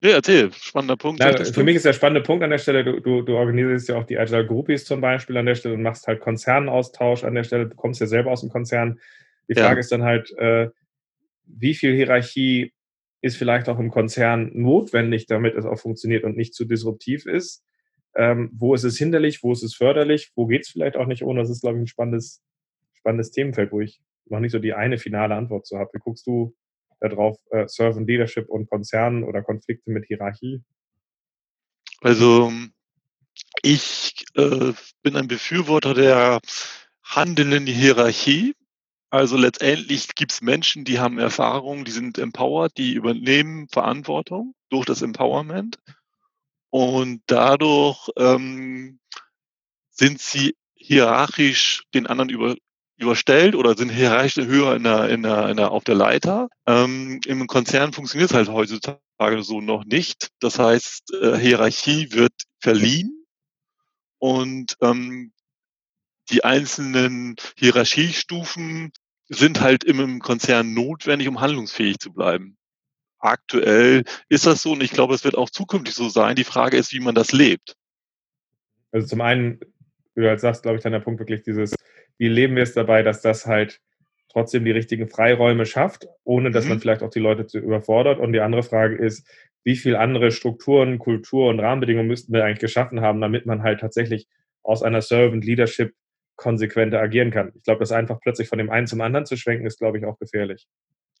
Ja, 0.02 0.10
erzähl, 0.10 0.52
spannender 0.52 0.96
Punkt. 0.96 1.22
Ja, 1.22 1.42
für 1.42 1.64
mich 1.64 1.76
ist 1.76 1.86
der 1.86 1.94
spannende 1.94 2.22
Punkt 2.22 2.44
an 2.44 2.50
der 2.50 2.58
Stelle, 2.58 2.84
du, 2.84 3.00
du, 3.00 3.22
du, 3.22 3.36
organisierst 3.36 3.88
ja 3.88 3.96
auch 3.96 4.04
die 4.04 4.18
Agile 4.18 4.46
Groupies 4.46 4.84
zum 4.84 5.00
Beispiel 5.00 5.38
an 5.38 5.46
der 5.46 5.54
Stelle 5.54 5.74
und 5.74 5.82
machst 5.82 6.06
halt 6.06 6.20
Konzernaustausch 6.20 7.24
an 7.24 7.34
der 7.34 7.44
Stelle, 7.44 7.68
du 7.68 7.76
kommst 7.76 8.00
ja 8.00 8.06
selber 8.06 8.30
aus 8.30 8.40
dem 8.40 8.50
Konzern. 8.50 8.98
Die 9.48 9.54
Frage 9.54 9.74
ja. 9.74 9.80
ist 9.80 9.92
dann 9.92 10.02
halt, 10.02 10.30
äh, 10.38 10.68
wie 11.44 11.74
viel 11.74 11.94
Hierarchie 11.94 12.72
ist 13.22 13.36
vielleicht 13.36 13.68
auch 13.68 13.78
im 13.78 13.90
Konzern 13.90 14.50
notwendig, 14.54 15.26
damit 15.26 15.54
es 15.54 15.64
auch 15.64 15.78
funktioniert 15.78 16.24
und 16.24 16.36
nicht 16.36 16.54
zu 16.54 16.64
disruptiv 16.64 17.26
ist? 17.26 17.64
Ähm, 18.16 18.50
wo 18.52 18.74
ist 18.74 18.84
es 18.84 18.98
hinderlich, 18.98 19.42
wo 19.42 19.52
ist 19.52 19.62
es 19.62 19.74
förderlich, 19.74 20.32
wo 20.34 20.46
geht 20.46 20.62
es 20.62 20.70
vielleicht 20.70 20.96
auch 20.96 21.06
nicht 21.06 21.22
ohne? 21.22 21.40
Das 21.40 21.50
ist, 21.50 21.60
glaube 21.60 21.78
ich, 21.78 21.84
ein 21.84 21.86
spannendes, 21.86 22.42
spannendes 22.94 23.30
Themenfeld, 23.30 23.72
wo 23.72 23.80
ich 23.80 24.00
noch 24.26 24.40
nicht 24.40 24.52
so 24.52 24.58
die 24.58 24.72
eine 24.72 24.98
finale 24.98 25.34
Antwort 25.34 25.66
zu 25.66 25.78
habe. 25.78 25.90
Wie 25.92 25.98
guckst 25.98 26.26
du 26.26 26.54
darauf, 27.00 27.38
äh, 27.50 27.66
Servant 27.68 28.08
Leadership 28.08 28.48
und 28.48 28.68
Konzernen 28.68 29.24
oder 29.24 29.42
Konflikte 29.42 29.90
mit 29.90 30.06
Hierarchie? 30.06 30.62
Also 32.00 32.52
ich 33.62 34.24
äh, 34.34 34.72
bin 35.02 35.16
ein 35.16 35.28
Befürworter 35.28 35.94
der 35.94 36.40
handelnden 37.02 37.66
Hierarchie. 37.66 38.54
Also 39.10 39.36
letztendlich 39.36 40.14
gibt 40.14 40.32
es 40.32 40.40
Menschen, 40.40 40.84
die 40.84 41.00
haben 41.00 41.18
Erfahrung, 41.18 41.84
die 41.84 41.90
sind 41.90 42.16
empowered, 42.16 42.76
die 42.76 42.92
übernehmen 42.92 43.68
Verantwortung 43.68 44.54
durch 44.68 44.86
das 44.86 45.02
Empowerment 45.02 45.78
und 46.70 47.22
dadurch 47.26 48.08
ähm, 48.16 49.00
sind 49.90 50.20
sie 50.20 50.54
hierarchisch 50.74 51.82
den 51.92 52.06
anderen 52.06 52.30
über, 52.30 52.54
überstellt 52.96 53.56
oder 53.56 53.76
sind 53.76 53.90
hierarchisch 53.90 54.46
höher 54.46 54.76
in 54.76 54.84
der, 54.84 55.08
in 55.08 55.24
der, 55.24 55.48
in 55.48 55.56
der, 55.56 55.72
auf 55.72 55.82
der 55.82 55.96
Leiter. 55.96 56.48
Ähm, 56.66 57.20
Im 57.26 57.48
Konzern 57.48 57.92
funktioniert 57.92 58.30
es 58.30 58.36
halt 58.36 58.48
heutzutage 58.48 59.42
so 59.42 59.60
noch 59.60 59.84
nicht. 59.84 60.28
Das 60.38 60.58
heißt, 60.60 61.14
äh, 61.14 61.36
Hierarchie 61.36 62.12
wird 62.12 62.32
verliehen 62.60 63.26
und 64.18 64.76
ähm, 64.80 65.32
die 66.30 66.44
einzelnen 66.44 67.34
Hierarchiestufen 67.56 68.92
sind 69.30 69.60
halt 69.60 69.84
im 69.84 70.18
Konzern 70.18 70.74
notwendig, 70.74 71.28
um 71.28 71.40
handlungsfähig 71.40 71.98
zu 71.98 72.12
bleiben. 72.12 72.56
Aktuell 73.20 74.04
ist 74.28 74.46
das 74.46 74.62
so 74.62 74.72
und 74.72 74.82
ich 74.82 74.90
glaube, 74.90 75.14
es 75.14 75.24
wird 75.24 75.36
auch 75.36 75.50
zukünftig 75.50 75.94
so 75.94 76.08
sein. 76.08 76.36
Die 76.36 76.44
Frage 76.44 76.76
ist, 76.76 76.92
wie 76.92 77.00
man 77.00 77.14
das 77.14 77.32
lebt. 77.32 77.76
Also 78.92 79.06
zum 79.06 79.20
einen, 79.20 79.60
wie 80.14 80.22
du 80.22 80.28
halt 80.28 80.40
sagst, 80.40 80.62
glaube 80.62 80.78
ich, 80.78 80.82
dann 80.82 80.92
der 80.92 81.00
Punkt 81.00 81.20
wirklich 81.20 81.42
dieses, 81.42 81.74
wie 82.18 82.28
leben 82.28 82.56
wir 82.56 82.64
es 82.64 82.74
dabei, 82.74 83.02
dass 83.02 83.22
das 83.22 83.46
halt 83.46 83.80
trotzdem 84.32 84.64
die 84.64 84.70
richtigen 84.72 85.08
Freiräume 85.08 85.64
schafft, 85.64 86.06
ohne 86.24 86.50
dass 86.50 86.64
mhm. 86.64 86.70
man 86.70 86.80
vielleicht 86.80 87.02
auch 87.02 87.10
die 87.10 87.20
Leute 87.20 87.46
zu 87.46 87.58
überfordert. 87.58 88.18
Und 88.18 88.32
die 88.32 88.40
andere 88.40 88.62
Frage 88.64 88.96
ist, 88.96 89.28
wie 89.62 89.76
viel 89.76 89.94
andere 89.94 90.32
Strukturen, 90.32 90.98
Kultur 90.98 91.50
und 91.50 91.60
Rahmenbedingungen 91.60 92.08
müssten 92.08 92.32
wir 92.32 92.44
eigentlich 92.44 92.58
geschaffen 92.58 93.00
haben, 93.00 93.20
damit 93.20 93.46
man 93.46 93.62
halt 93.62 93.80
tatsächlich 93.80 94.26
aus 94.62 94.82
einer 94.82 95.02
Servant 95.02 95.44
Leadership 95.44 95.94
konsequenter 96.40 97.00
agieren 97.00 97.30
kann. 97.30 97.52
Ich 97.54 97.64
glaube, 97.64 97.80
das 97.80 97.92
einfach 97.92 98.18
plötzlich 98.20 98.48
von 98.48 98.58
dem 98.58 98.70
einen 98.70 98.86
zum 98.86 99.00
anderen 99.02 99.26
zu 99.26 99.36
schwenken, 99.36 99.66
ist, 99.66 99.78
glaube 99.78 99.98
ich, 99.98 100.06
auch 100.06 100.18
gefährlich. 100.18 100.66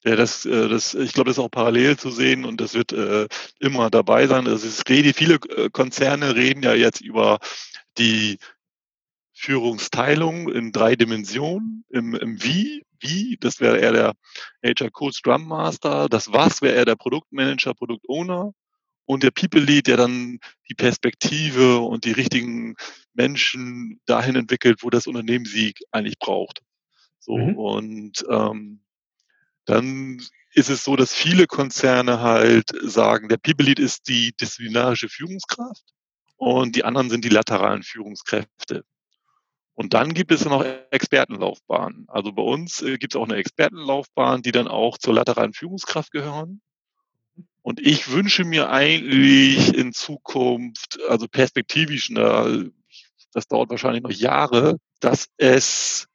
Ja, 0.02 0.16
das, 0.16 0.46
äh, 0.46 0.68
das, 0.68 0.94
ich 0.94 1.12
glaube, 1.12 1.28
das 1.28 1.36
ist 1.36 1.44
auch 1.44 1.50
parallel 1.50 1.98
zu 1.98 2.10
sehen 2.10 2.46
und 2.46 2.58
das 2.60 2.72
wird 2.72 2.92
äh, 2.92 3.28
immer 3.58 3.90
dabei 3.90 4.26
sein. 4.26 4.48
Also 4.48 4.66
es 4.66 4.82
rede, 4.88 5.12
viele 5.12 5.34
äh, 5.34 5.68
Konzerne 5.70 6.36
reden 6.36 6.62
ja 6.62 6.72
jetzt 6.72 7.02
über 7.02 7.38
die 7.98 8.38
Führungsteilung 9.34 10.50
in 10.50 10.72
drei 10.72 10.96
Dimensionen. 10.96 11.84
Im, 11.90 12.14
im 12.14 12.42
Wie, 12.42 12.82
wie, 12.98 13.36
das 13.40 13.60
wäre 13.60 13.78
eher 13.78 13.92
der 13.92 14.14
HR 14.64 14.90
Code 14.90 15.12
Scrum 15.12 15.46
Master, 15.46 16.08
das 16.08 16.32
Was 16.32 16.62
wäre 16.62 16.76
eher 16.76 16.86
der 16.86 16.96
Produktmanager, 16.96 17.74
Produktowner 17.74 18.54
und 19.10 19.24
der 19.24 19.32
People 19.32 19.60
Lead, 19.60 19.88
der 19.88 19.96
dann 19.96 20.38
die 20.68 20.74
Perspektive 20.74 21.80
und 21.80 22.04
die 22.04 22.12
richtigen 22.12 22.76
Menschen 23.12 24.00
dahin 24.06 24.36
entwickelt, 24.36 24.84
wo 24.84 24.90
das 24.90 25.08
Unternehmen 25.08 25.46
sie 25.46 25.74
eigentlich 25.90 26.20
braucht. 26.20 26.62
So 27.18 27.36
mhm. 27.36 27.56
und 27.56 28.24
ähm, 28.30 28.84
dann 29.64 30.22
ist 30.52 30.70
es 30.70 30.84
so, 30.84 30.94
dass 30.94 31.12
viele 31.12 31.48
Konzerne 31.48 32.20
halt 32.20 32.70
sagen, 32.82 33.28
der 33.28 33.38
People 33.38 33.66
Lead 33.66 33.80
ist 33.80 34.06
die 34.06 34.32
disziplinarische 34.40 35.08
Führungskraft 35.08 35.84
und 36.36 36.76
die 36.76 36.84
anderen 36.84 37.10
sind 37.10 37.24
die 37.24 37.30
lateralen 37.30 37.82
Führungskräfte. 37.82 38.84
Und 39.74 39.92
dann 39.92 40.14
gibt 40.14 40.30
es 40.30 40.44
noch 40.44 40.64
Expertenlaufbahnen. 40.92 42.04
Also 42.08 42.32
bei 42.32 42.42
uns 42.42 42.80
äh, 42.82 42.96
gibt 42.96 43.14
es 43.14 43.20
auch 43.20 43.24
eine 43.24 43.36
Expertenlaufbahn, 43.36 44.42
die 44.42 44.52
dann 44.52 44.68
auch 44.68 44.98
zur 44.98 45.14
lateralen 45.14 45.52
Führungskraft 45.52 46.12
gehören. 46.12 46.60
Und 47.62 47.80
ich 47.80 48.10
wünsche 48.10 48.44
mir 48.44 48.70
eigentlich 48.70 49.74
in 49.74 49.92
Zukunft, 49.92 50.98
also 51.08 51.28
perspektivisch, 51.28 52.12
das 53.32 53.46
dauert 53.48 53.70
wahrscheinlich 53.70 54.02
noch 54.02 54.10
Jahre, 54.10 54.78
dass 55.00 55.28
es 55.36 56.06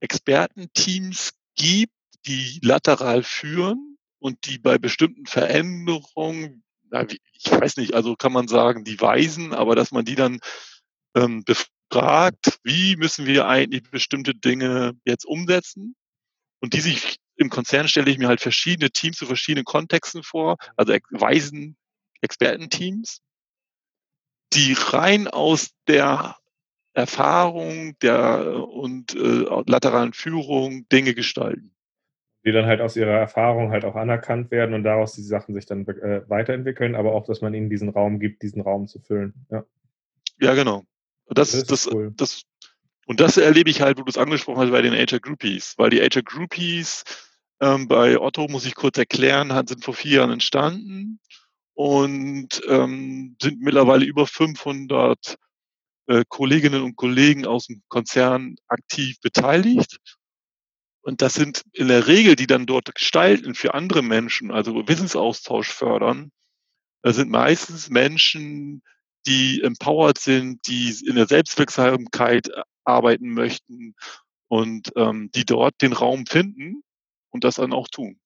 Expertenteams 0.00 1.32
gibt, 1.54 1.92
die 2.26 2.58
lateral 2.62 3.22
führen 3.22 3.98
und 4.18 4.46
die 4.46 4.58
bei 4.58 4.78
bestimmten 4.78 5.26
Veränderungen, 5.26 6.64
ich 6.90 7.50
weiß 7.50 7.76
nicht, 7.76 7.94
also 7.94 8.16
kann 8.16 8.32
man 8.32 8.48
sagen, 8.48 8.84
die 8.84 9.00
weisen, 9.00 9.54
aber 9.54 9.74
dass 9.74 9.92
man 9.92 10.04
die 10.04 10.14
dann 10.14 10.40
ähm, 11.14 11.44
befragt, 11.44 12.58
wie 12.64 12.96
müssen 12.96 13.26
wir 13.26 13.46
eigentlich 13.46 13.82
bestimmte 13.90 14.34
Dinge 14.34 14.92
jetzt 15.04 15.24
umsetzen 15.24 15.94
und 16.60 16.74
die 16.74 16.80
sich 16.80 17.18
im 17.42 17.50
Konzern 17.50 17.88
stelle 17.88 18.10
ich 18.10 18.18
mir 18.18 18.28
halt 18.28 18.40
verschiedene 18.40 18.90
Teams 18.90 19.18
zu 19.18 19.26
verschiedenen 19.26 19.64
Kontexten 19.64 20.22
vor, 20.22 20.56
also 20.76 20.94
weisen 21.10 21.76
Expertenteams, 22.20 23.20
die 24.52 24.74
rein 24.78 25.28
aus 25.28 25.70
der 25.86 26.36
Erfahrung 26.94 27.98
der 28.00 28.68
und 28.68 29.14
äh, 29.14 29.44
lateralen 29.66 30.12
Führung 30.12 30.86
Dinge 30.88 31.14
gestalten 31.14 31.72
die 32.44 32.52
dann 32.52 32.66
halt 32.66 32.80
aus 32.80 32.96
ihrer 32.96 33.12
Erfahrung 33.12 33.70
halt 33.70 33.84
auch 33.84 33.94
anerkannt 33.94 34.50
werden 34.50 34.74
und 34.74 34.82
daraus 34.82 35.14
die 35.14 35.22
Sachen 35.22 35.54
sich 35.54 35.66
dann 35.66 35.86
äh, 35.86 36.28
weiterentwickeln, 36.28 36.94
aber 36.94 37.14
auch, 37.14 37.24
dass 37.24 37.40
man 37.40 37.54
ihnen 37.54 37.70
diesen 37.70 37.88
Raum 37.88 38.18
gibt, 38.18 38.42
diesen 38.42 38.62
Raum 38.62 38.88
zu 38.88 38.98
füllen. 38.98 39.34
Ja, 39.50 39.64
ja 40.40 40.54
genau. 40.54 40.82
Das, 41.28 41.52
das, 41.52 41.64
das, 41.64 41.92
cool. 41.92 42.12
das, 42.16 42.42
und 43.06 43.20
das 43.20 43.36
erlebe 43.36 43.70
ich 43.70 43.80
halt, 43.80 43.98
wo 43.98 44.02
du 44.02 44.10
es 44.10 44.18
angesprochen 44.18 44.60
hast, 44.60 44.70
bei 44.70 44.82
den 44.82 44.92
HR 44.92 45.20
Groupies, 45.20 45.74
weil 45.78 45.90
die 45.90 46.00
HR 46.00 46.22
Groupies 46.22 47.04
ähm, 47.62 47.86
bei 47.86 48.18
Otto, 48.18 48.48
muss 48.48 48.66
ich 48.66 48.74
kurz 48.74 48.98
erklären, 48.98 49.50
sind 49.68 49.84
vor 49.84 49.94
vier 49.94 50.18
Jahren 50.18 50.32
entstanden 50.32 51.20
und 51.74 52.60
ähm, 52.68 53.36
sind 53.40 53.60
mittlerweile 53.60 54.04
über 54.04 54.26
500 54.26 55.36
äh, 56.08 56.24
Kolleginnen 56.28 56.82
und 56.82 56.96
Kollegen 56.96 57.46
aus 57.46 57.66
dem 57.68 57.80
Konzern 57.88 58.56
aktiv 58.66 59.20
beteiligt. 59.20 59.98
Und 61.02 61.22
das 61.22 61.34
sind 61.34 61.62
in 61.72 61.88
der 61.88 62.08
Regel, 62.08 62.34
die 62.34 62.48
dann 62.48 62.66
dort 62.66 62.92
gestalten 62.94 63.54
für 63.54 63.74
andere 63.74 64.02
Menschen, 64.02 64.50
also 64.50 64.88
Wissensaustausch 64.88 65.70
fördern, 65.70 66.32
das 67.02 67.16
sind 67.16 67.30
meistens 67.30 67.90
Menschen, 67.90 68.82
die 69.26 69.62
empowered 69.62 70.18
sind, 70.18 70.66
die 70.66 70.96
in 71.06 71.14
der 71.14 71.28
Selbstwirksamkeit 71.28 72.48
äh, 72.48 72.62
arbeiten 72.84 73.34
möchten 73.34 73.94
und 74.48 74.90
ähm, 74.96 75.30
die 75.32 75.44
dort 75.44 75.80
den 75.80 75.92
Raum 75.92 76.26
finden 76.26 76.82
und 77.32 77.44
das 77.44 77.56
dann 77.56 77.72
auch 77.72 77.88
tun. 77.88 78.18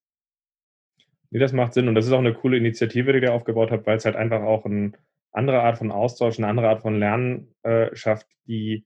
Nee, 1.29 1.39
das 1.39 1.53
macht 1.53 1.73
Sinn 1.73 1.87
und 1.87 1.95
das 1.95 2.05
ist 2.05 2.11
auch 2.11 2.19
eine 2.19 2.33
coole 2.33 2.57
Initiative, 2.57 3.11
die 3.11 3.19
ihr 3.19 3.33
aufgebaut 3.33 3.71
habt, 3.71 3.85
weil 3.85 3.97
es 3.97 4.05
halt 4.05 4.15
einfach 4.15 4.41
auch 4.41 4.65
eine 4.65 4.93
andere 5.31 5.61
Art 5.61 5.77
von 5.77 5.91
Austausch, 5.91 6.37
eine 6.37 6.47
andere 6.47 6.69
Art 6.69 6.81
von 6.81 6.99
Lernen 6.99 7.53
äh, 7.63 7.93
schafft, 7.95 8.27
die 8.47 8.85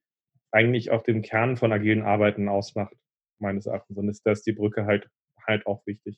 eigentlich 0.51 0.91
auch 0.91 1.03
den 1.03 1.21
Kern 1.21 1.55
von 1.55 1.71
agilen 1.71 2.01
Arbeiten 2.01 2.49
ausmacht 2.49 2.95
meines 3.39 3.67
Erachtens. 3.67 3.97
Und 3.97 4.09
ist 4.09 4.25
das 4.25 4.41
die 4.41 4.51
Brücke 4.53 4.85
halt, 4.85 5.09
halt 5.45 5.65
auch 5.65 5.85
wichtig. 5.85 6.17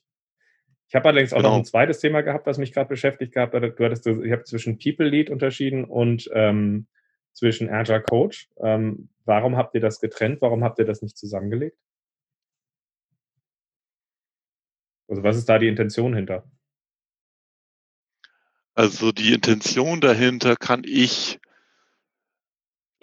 Ich 0.88 0.94
habe 0.94 1.08
allerdings 1.08 1.32
auch 1.32 1.38
genau. 1.38 1.50
noch 1.50 1.58
ein 1.58 1.64
zweites 1.64 2.00
Thema 2.00 2.22
gehabt, 2.22 2.46
was 2.46 2.58
mich 2.58 2.72
gerade 2.72 2.88
beschäftigt 2.88 3.32
gehabt 3.32 3.54
hat. 3.54 3.62
Du 3.62 3.84
hattest, 3.84 4.06
ich 4.06 4.32
habe 4.32 4.44
zwischen 4.44 4.78
People 4.78 5.08
Lead 5.08 5.30
unterschieden 5.30 5.84
und 5.84 6.28
ähm, 6.32 6.86
zwischen 7.32 7.68
Agile 7.68 8.02
Coach. 8.02 8.48
Ähm, 8.58 9.08
warum 9.24 9.56
habt 9.56 9.74
ihr 9.74 9.80
das 9.80 10.00
getrennt? 10.00 10.40
Warum 10.40 10.64
habt 10.64 10.78
ihr 10.78 10.84
das 10.84 11.02
nicht 11.02 11.16
zusammengelegt? 11.16 11.76
Also 15.08 15.22
was 15.22 15.36
ist 15.36 15.48
da 15.48 15.58
die 15.58 15.68
Intention 15.68 16.14
hinter? 16.14 16.50
Also 18.74 19.12
die 19.12 19.32
Intention 19.32 20.00
dahinter 20.00 20.56
kann 20.56 20.82
ich 20.84 21.38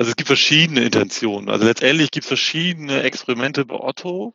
also 0.01 0.10
es 0.10 0.15
gibt 0.15 0.29
verschiedene 0.29 0.84
Intentionen. 0.84 1.48
Also 1.48 1.63
letztendlich 1.63 2.10
gibt 2.10 2.24
es 2.24 2.27
verschiedene 2.27 3.03
Experimente 3.03 3.65
bei 3.65 3.75
Otto. 3.75 4.34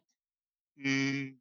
Hm. 0.77 1.41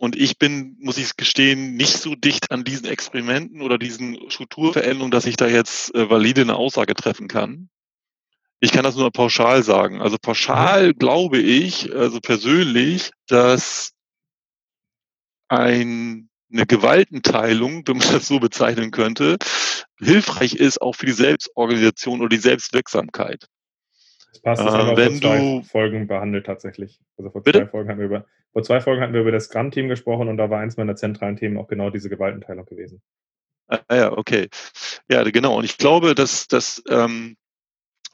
Und 0.00 0.16
ich 0.16 0.36
bin, 0.36 0.76
muss 0.80 0.98
ich 0.98 1.16
gestehen, 1.16 1.76
nicht 1.76 1.96
so 1.96 2.16
dicht 2.16 2.50
an 2.50 2.64
diesen 2.64 2.86
Experimenten 2.86 3.62
oder 3.62 3.78
diesen 3.78 4.28
Strukturveränderungen, 4.32 5.12
dass 5.12 5.26
ich 5.26 5.36
da 5.36 5.46
jetzt 5.46 5.94
äh, 5.94 6.10
valide 6.10 6.40
eine 6.40 6.56
Aussage 6.56 6.94
treffen 6.94 7.28
kann. 7.28 7.68
Ich 8.58 8.72
kann 8.72 8.82
das 8.82 8.96
nur 8.96 9.12
pauschal 9.12 9.62
sagen. 9.62 10.00
Also 10.00 10.16
pauschal 10.20 10.92
glaube 10.92 11.38
ich, 11.38 11.94
also 11.94 12.18
persönlich, 12.18 13.12
dass 13.28 13.92
ein, 15.48 16.28
eine 16.52 16.66
Gewaltenteilung, 16.66 17.86
wenn 17.86 17.98
man 17.98 18.12
das 18.12 18.28
so 18.28 18.38
bezeichnen 18.40 18.90
könnte, 18.90 19.38
hilfreich 19.98 20.54
ist, 20.54 20.80
auch 20.80 20.94
für 20.94 21.06
die 21.06 21.12
Selbstorganisation 21.12 22.20
oder 22.20 22.28
die 22.28 22.36
Selbstwirksamkeit. 22.36 23.48
Das 24.32 24.40
passt, 24.40 24.62
das 24.62 24.74
äh, 24.74 24.78
haben 24.78 24.88
wir 24.90 24.96
wenn 24.96 25.12
vor 25.12 25.20
zwei 25.20 25.38
du, 25.38 25.62
Folgen 25.62 26.06
behandelt 26.06 26.46
tatsächlich. 26.46 27.00
Also 27.16 27.30
vor 27.30 27.42
bitte? 27.42 27.60
zwei 27.60 27.66
Folgen 27.66 27.90
hatten 27.90 28.00
wir 28.00 28.06
über, 28.06 28.26
vor 28.52 28.62
zwei 28.62 28.80
Folgen 28.80 29.02
hatten 29.02 29.14
wir 29.14 29.22
über 29.22 29.32
das 29.32 29.44
Scrum-Team 29.44 29.88
gesprochen 29.88 30.28
und 30.28 30.36
da 30.36 30.50
war 30.50 30.60
eins 30.60 30.76
meiner 30.76 30.96
zentralen 30.96 31.36
Themen 31.36 31.56
auch 31.58 31.68
genau 31.68 31.90
diese 31.90 32.08
Gewaltenteilung 32.08 32.66
gewesen. 32.66 33.02
Ah, 33.68 33.80
ja, 33.90 34.12
okay. 34.12 34.48
Ja, 35.10 35.22
genau. 35.24 35.58
Und 35.58 35.64
ich 35.64 35.76
glaube, 35.76 36.14
dass, 36.14 36.46
dass 36.46 36.82
ähm, 36.88 37.36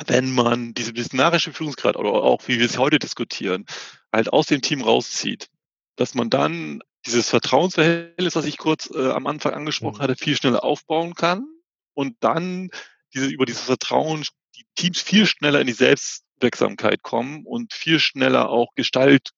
wenn 0.06 0.32
man 0.32 0.74
diese 0.74 0.92
disziplinarische 0.92 1.52
Führungsgrad 1.52 1.96
oder 1.96 2.10
auch 2.10 2.42
wie 2.48 2.58
wir 2.58 2.66
es 2.66 2.78
heute 2.78 2.98
diskutieren, 2.98 3.64
halt 4.12 4.32
aus 4.32 4.46
dem 4.46 4.62
Team 4.62 4.82
rauszieht, 4.82 5.48
dass 5.96 6.14
man 6.14 6.30
dann 6.30 6.82
dieses 7.06 7.30
Vertrauensverhältnis, 7.30 8.36
was 8.36 8.46
ich 8.46 8.58
kurz 8.58 8.90
äh, 8.94 9.10
am 9.10 9.26
Anfang 9.26 9.54
angesprochen 9.54 9.98
mhm. 9.98 10.02
hatte, 10.02 10.16
viel 10.16 10.36
schneller 10.36 10.64
aufbauen 10.64 11.14
kann 11.14 11.46
und 11.94 12.16
dann 12.20 12.70
diese, 13.14 13.26
über 13.26 13.46
dieses 13.46 13.62
Vertrauen 13.62 14.24
die 14.56 14.64
Teams 14.74 15.00
viel 15.00 15.26
schneller 15.26 15.60
in 15.60 15.66
die 15.66 15.72
Selbst, 15.72 16.24
Selbstwirksamkeit 16.44 17.02
kommen 17.02 17.44
und 17.44 17.72
viel 17.72 17.98
schneller 17.98 18.48
auch 18.50 18.74
gestaltend 18.74 19.32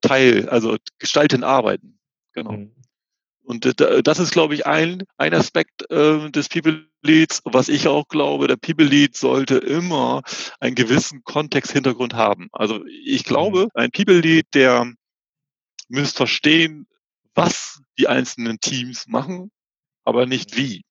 teil, 0.00 0.48
also 0.48 0.76
gestaltend 0.98 1.44
arbeiten. 1.44 1.98
Genau. 2.32 2.52
Mhm. 2.52 2.74
Und 3.42 3.80
das 3.80 4.18
ist, 4.18 4.32
glaube 4.32 4.54
ich, 4.54 4.66
ein, 4.66 5.04
ein 5.16 5.32
Aspekt 5.32 5.90
äh, 5.90 6.30
des 6.30 6.50
People 6.50 6.86
Leads, 7.00 7.40
was 7.44 7.70
ich 7.70 7.88
auch 7.88 8.06
glaube, 8.08 8.46
der 8.46 8.56
People 8.56 8.84
Lead 8.84 9.16
sollte 9.16 9.56
immer 9.56 10.22
einen 10.60 10.74
gewissen 10.74 11.22
Kontexthintergrund 11.24 12.12
haben. 12.12 12.48
Also 12.52 12.84
ich 12.86 13.24
glaube, 13.24 13.62
mhm. 13.62 13.70
ein 13.72 13.90
People 13.90 14.20
Lead, 14.20 14.48
der 14.52 14.92
müsste 15.88 16.18
verstehen, 16.18 16.86
was 17.34 17.80
die 17.98 18.08
einzelnen 18.08 18.60
Teams 18.60 19.06
machen, 19.06 19.50
aber 20.04 20.26
nicht 20.26 20.54
mhm. 20.54 20.58
wie. 20.58 20.84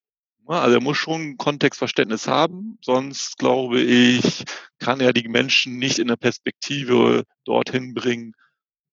Also 0.48 0.75
er 0.75 0.82
muss 0.82 0.98
schon 0.98 1.22
ein 1.22 1.38
Kontextverständnis 1.38 2.27
haben, 2.27 2.77
sonst 2.82 3.38
glaube 3.38 3.82
ich, 3.82 4.46
kann 4.80 5.01
er 5.01 5.12
die 5.12 5.27
Menschen 5.27 5.77
nicht 5.77 6.00
in 6.00 6.08
der 6.08 6.16
Perspektive 6.16 7.24
dorthin 7.44 7.94
bringen, 7.94 8.34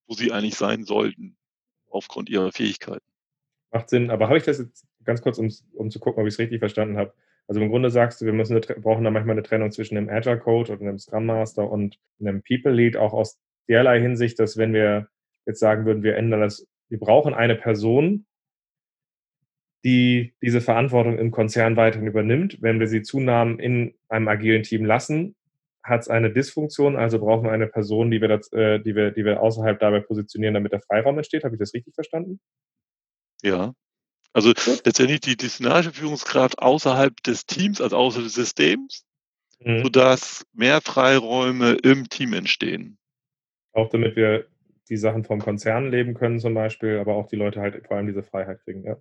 wo 0.08 0.14
sie 0.14 0.32
eigentlich 0.32 0.56
sein 0.56 0.84
sollten, 0.84 1.36
aufgrund 1.88 2.28
ihrer 2.28 2.50
Fähigkeiten. 2.50 3.06
Macht 3.70 3.88
Sinn, 3.88 4.10
aber 4.10 4.26
habe 4.26 4.38
ich 4.38 4.44
das 4.44 4.58
jetzt 4.58 4.84
ganz 5.04 5.22
kurz, 5.22 5.38
um, 5.38 5.48
um 5.74 5.90
zu 5.90 6.00
gucken, 6.00 6.20
ob 6.20 6.26
ich 6.26 6.34
es 6.34 6.40
richtig 6.40 6.58
verstanden 6.58 6.96
habe? 6.96 7.14
Also 7.46 7.60
im 7.60 7.68
Grunde 7.68 7.90
sagst 7.90 8.20
du, 8.20 8.26
wir 8.26 8.32
müssen 8.32 8.56
eine, 8.56 8.80
brauchen 8.80 9.04
da 9.04 9.10
manchmal 9.10 9.34
eine 9.34 9.42
Trennung 9.42 9.70
zwischen 9.70 9.96
einem 9.96 10.08
Agile 10.08 10.38
Coach 10.38 10.70
oder 10.70 10.80
einem 10.80 10.98
Scrum 10.98 11.26
Master 11.26 11.70
und 11.70 12.00
einem 12.18 12.42
People 12.42 12.72
Lead, 12.72 12.96
auch 12.96 13.12
aus 13.12 13.38
derlei 13.68 14.00
Hinsicht, 14.00 14.38
dass 14.40 14.56
wenn 14.56 14.72
wir 14.72 15.08
jetzt 15.46 15.60
sagen 15.60 15.84
würden, 15.86 16.02
wir 16.02 16.16
ändern 16.16 16.40
das, 16.40 16.66
wir 16.88 16.98
brauchen 16.98 17.34
eine 17.34 17.54
Person, 17.54 18.26
die 19.84 20.34
diese 20.42 20.60
Verantwortung 20.60 21.18
im 21.18 21.30
Konzern 21.30 21.76
weiterhin 21.76 22.08
übernimmt. 22.08 22.58
Wenn 22.62 22.80
wir 22.80 22.88
sie 22.88 23.02
Zunahmen 23.02 23.58
in 23.58 23.94
einem 24.08 24.28
agilen 24.28 24.62
Team 24.62 24.84
lassen, 24.84 25.36
hat 25.82 26.00
es 26.00 26.08
eine 26.08 26.32
Dysfunktion, 26.32 26.96
also 26.96 27.18
brauchen 27.18 27.44
wir 27.44 27.52
eine 27.52 27.66
Person, 27.66 28.10
die 28.10 28.22
wir, 28.22 28.28
das, 28.28 28.50
äh, 28.52 28.80
die, 28.80 28.96
wir, 28.96 29.10
die 29.10 29.24
wir 29.26 29.42
außerhalb 29.42 29.78
dabei 29.78 30.00
positionieren, 30.00 30.54
damit 30.54 30.72
der 30.72 30.80
Freiraum 30.80 31.18
entsteht. 31.18 31.44
Habe 31.44 31.56
ich 31.56 31.58
das 31.58 31.74
richtig 31.74 31.94
verstanden? 31.94 32.40
Ja. 33.42 33.74
Also 34.32 34.48
letztendlich 34.48 35.20
die 35.20 35.36
disziplinarische 35.36 35.92
Führungskraft 35.92 36.58
außerhalb 36.58 37.22
des 37.22 37.44
Teams, 37.44 37.82
also 37.82 37.96
außerhalb 37.96 38.24
des 38.24 38.34
Systems, 38.34 39.04
mhm. 39.60 39.84
sodass 39.84 40.46
mehr 40.54 40.80
Freiräume 40.80 41.74
im 41.82 42.08
Team 42.08 42.32
entstehen. 42.32 42.98
Auch 43.72 43.90
damit 43.90 44.16
wir 44.16 44.46
die 44.88 44.96
Sachen 44.96 45.24
vom 45.24 45.40
Konzern 45.40 45.90
leben 45.90 46.14
können 46.14 46.38
zum 46.38 46.54
Beispiel, 46.54 46.98
aber 46.98 47.14
auch 47.14 47.26
die 47.26 47.36
Leute 47.36 47.60
halt 47.60 47.86
vor 47.86 47.96
allem 47.96 48.06
diese 48.06 48.22
Freiheit 48.22 48.60
kriegen, 48.60 48.84
ja. 48.84 48.96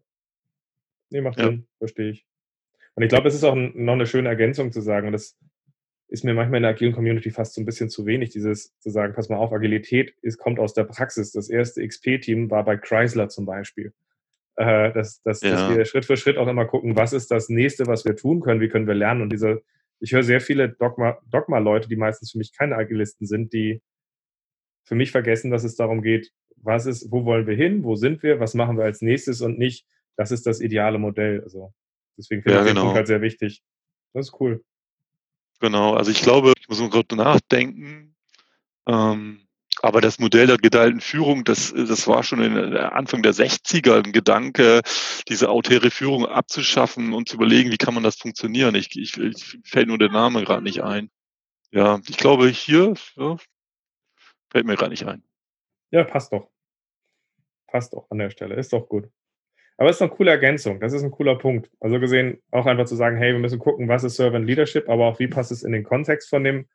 Nee, 1.10 1.22
macht 1.22 1.40
ja. 1.40 1.46
Sinn, 1.46 1.68
verstehe 1.78 2.12
ich. 2.12 2.26
Und 2.96 3.04
ich 3.04 3.10
glaube, 3.10 3.28
es 3.28 3.36
ist 3.36 3.44
auch 3.44 3.56
noch 3.56 3.94
eine 3.94 4.08
schöne 4.08 4.30
Ergänzung 4.30 4.72
zu 4.72 4.82
sagen, 4.82 5.08
und 5.08 5.14
das 5.14 5.38
ist 6.08 6.24
mir 6.24 6.34
manchmal 6.34 6.58
in 6.58 6.64
der 6.64 6.72
agilen 6.72 6.94
Community 6.94 7.32
fast 7.32 7.54
so 7.54 7.62
ein 7.62 7.66
bisschen 7.66 7.90
zu 7.90 8.06
wenig, 8.06 8.30
dieses 8.30 8.78
zu 8.80 8.90
sagen, 8.90 9.14
pass 9.14 9.30
mal 9.30 9.38
auf, 9.38 9.52
Agilität 9.52 10.16
ist, 10.22 10.38
kommt 10.38 10.60
aus 10.60 10.74
der 10.74 10.84
Praxis. 10.84 11.32
Das 11.32 11.50
erste 11.50 11.86
XP-Team 11.86 12.52
war 12.52 12.64
bei 12.64 12.78
Chrysler 12.78 13.30
zum 13.30 13.46
Beispiel 13.46 13.94
äh, 14.56 14.92
dass, 14.94 15.22
dass, 15.24 15.42
ja. 15.42 15.52
dass 15.52 15.76
wir 15.76 15.86
Schritt 15.86 16.06
für 16.06 16.18
Schritt 16.18 16.38
auch 16.38 16.48
immer 16.48 16.66
gucken, 16.66 16.96
was 16.96 17.14
ist 17.14 17.32
das 17.32 17.50
nächste, 17.50 17.88
was 17.88 18.06
wir 18.06 18.16
tun 18.16 18.42
können, 18.42 18.62
wie 18.62 18.70
können 18.70 18.88
wir 18.88 18.94
lernen. 18.94 19.22
Und 19.22 19.32
diese, 19.32 19.62
ich 20.00 20.14
höre 20.14 20.24
sehr 20.24 20.42
viele 20.42 20.70
Dogma-Leute, 20.70 21.22
Dogma 21.30 21.80
die 21.80 21.96
meistens 21.96 22.32
für 22.32 22.38
mich 22.38 22.56
keine 22.56 22.76
Agilisten 22.76 23.26
sind, 23.26 23.54
die 23.54 23.82
für 24.84 24.96
mich 24.96 25.12
vergessen, 25.12 25.52
dass 25.52 25.64
es 25.64 25.76
darum 25.76 26.02
geht, 26.02 26.32
was 26.58 26.86
ist, 26.86 27.12
wo 27.12 27.26
wollen 27.26 27.48
wir 27.48 27.56
hin, 27.56 27.84
wo 27.84 27.96
sind 27.96 28.24
wir, 28.24 28.40
was 28.40 28.54
machen 28.54 28.78
wir 28.78 28.86
als 28.86 29.02
nächstes 29.02 29.42
und 29.42 29.58
nicht, 29.60 29.86
das 30.16 30.32
ist 30.32 30.46
das 30.46 30.62
ideale 30.62 30.98
Modell. 30.98 31.42
Also 31.44 31.74
deswegen 32.18 32.44
finde 32.44 32.58
ja, 32.58 32.64
ich 32.64 32.70
genau. 32.70 32.82
den 32.82 32.86
Punkt 32.86 32.98
halt 32.98 33.08
sehr 33.08 33.22
wichtig. 33.22 33.62
Das 34.14 34.28
ist 34.28 34.40
cool. 34.40 34.64
Genau, 35.60 35.94
also 35.94 36.12
ich 36.12 36.22
glaube, 36.22 36.54
ich 36.60 36.68
muss 36.68 36.80
mal 36.80 36.90
gerade 36.90 37.16
nachdenken. 37.16 38.16
Ähm, 38.88 39.44
aber 39.82 40.02
das 40.02 40.20
Modell 40.20 40.48
der 40.48 40.58
geteilten 40.58 41.02
Führung, 41.02 41.44
das, 41.44 41.74
das 41.74 42.08
war 42.08 42.24
schon 42.24 42.42
in 42.42 42.78
Anfang 42.78 43.22
der 43.24 43.34
60er 43.34 44.04
ein 44.06 44.12
Gedanke, 44.12 44.82
diese 45.28 45.50
autäre 45.50 45.90
Führung 45.92 46.26
abzuschaffen 46.26 47.14
und 47.14 47.28
zu 47.28 47.36
überlegen, 47.36 47.72
wie 47.72 47.78
kann 47.78 47.94
man 47.94 48.04
das 48.04 48.16
funktionieren. 48.16 48.76
Ich, 48.76 48.96
ich, 48.96 49.18
ich 49.18 49.58
fällt 49.66 49.88
nur 49.88 49.98
der 49.98 50.12
Name 50.12 50.44
gerade 50.44 50.64
nicht 50.64 50.84
ein. 50.84 51.10
Ja, 51.72 52.00
ich 52.08 52.18
glaube 52.18 52.48
hier 52.50 52.94
ja, 53.16 53.38
fällt 54.54 54.68
mir 54.68 54.76
gerade 54.76 54.92
nicht 54.92 55.06
ein. 55.06 55.24
Ja, 55.92 56.04
passt 56.04 56.32
doch. 56.32 56.50
Passt 57.68 57.94
doch 57.94 58.10
an 58.12 58.20
der 58.20 58.30
Stelle. 58.30 58.56
Ist 58.56 58.72
doch 58.72 58.88
gut. 58.88 59.10
Aber 59.78 59.90
es 59.90 59.96
ist 59.96 60.04
eine 60.04 60.12
coole 60.12 60.30
Ergänzung. 60.30 60.80
Das 60.80 60.94
ist 60.94 61.04
ein 61.04 61.12
cooler 61.12 61.38
Punkt. 61.38 61.72
Also 61.80 62.00
gesehen, 62.00 62.40
auch 62.52 62.68
einfach 62.68 62.86
zu 62.86 62.96
sagen, 62.96 63.18
hey, 63.18 63.34
wir 63.34 63.40
müssen 63.40 63.60
gucken, 63.60 63.90
was 63.90 64.04
ist 64.04 64.16
Servant 64.16 64.46
Leadership, 64.46 64.88
aber 64.88 65.08
auch 65.08 65.20
wie 65.20 65.28
passt 65.28 65.52
es 65.52 65.64
in 65.64 65.72
den 65.72 65.84
Kontext 65.84 66.30
von 66.30 66.44
dem, 66.44 66.68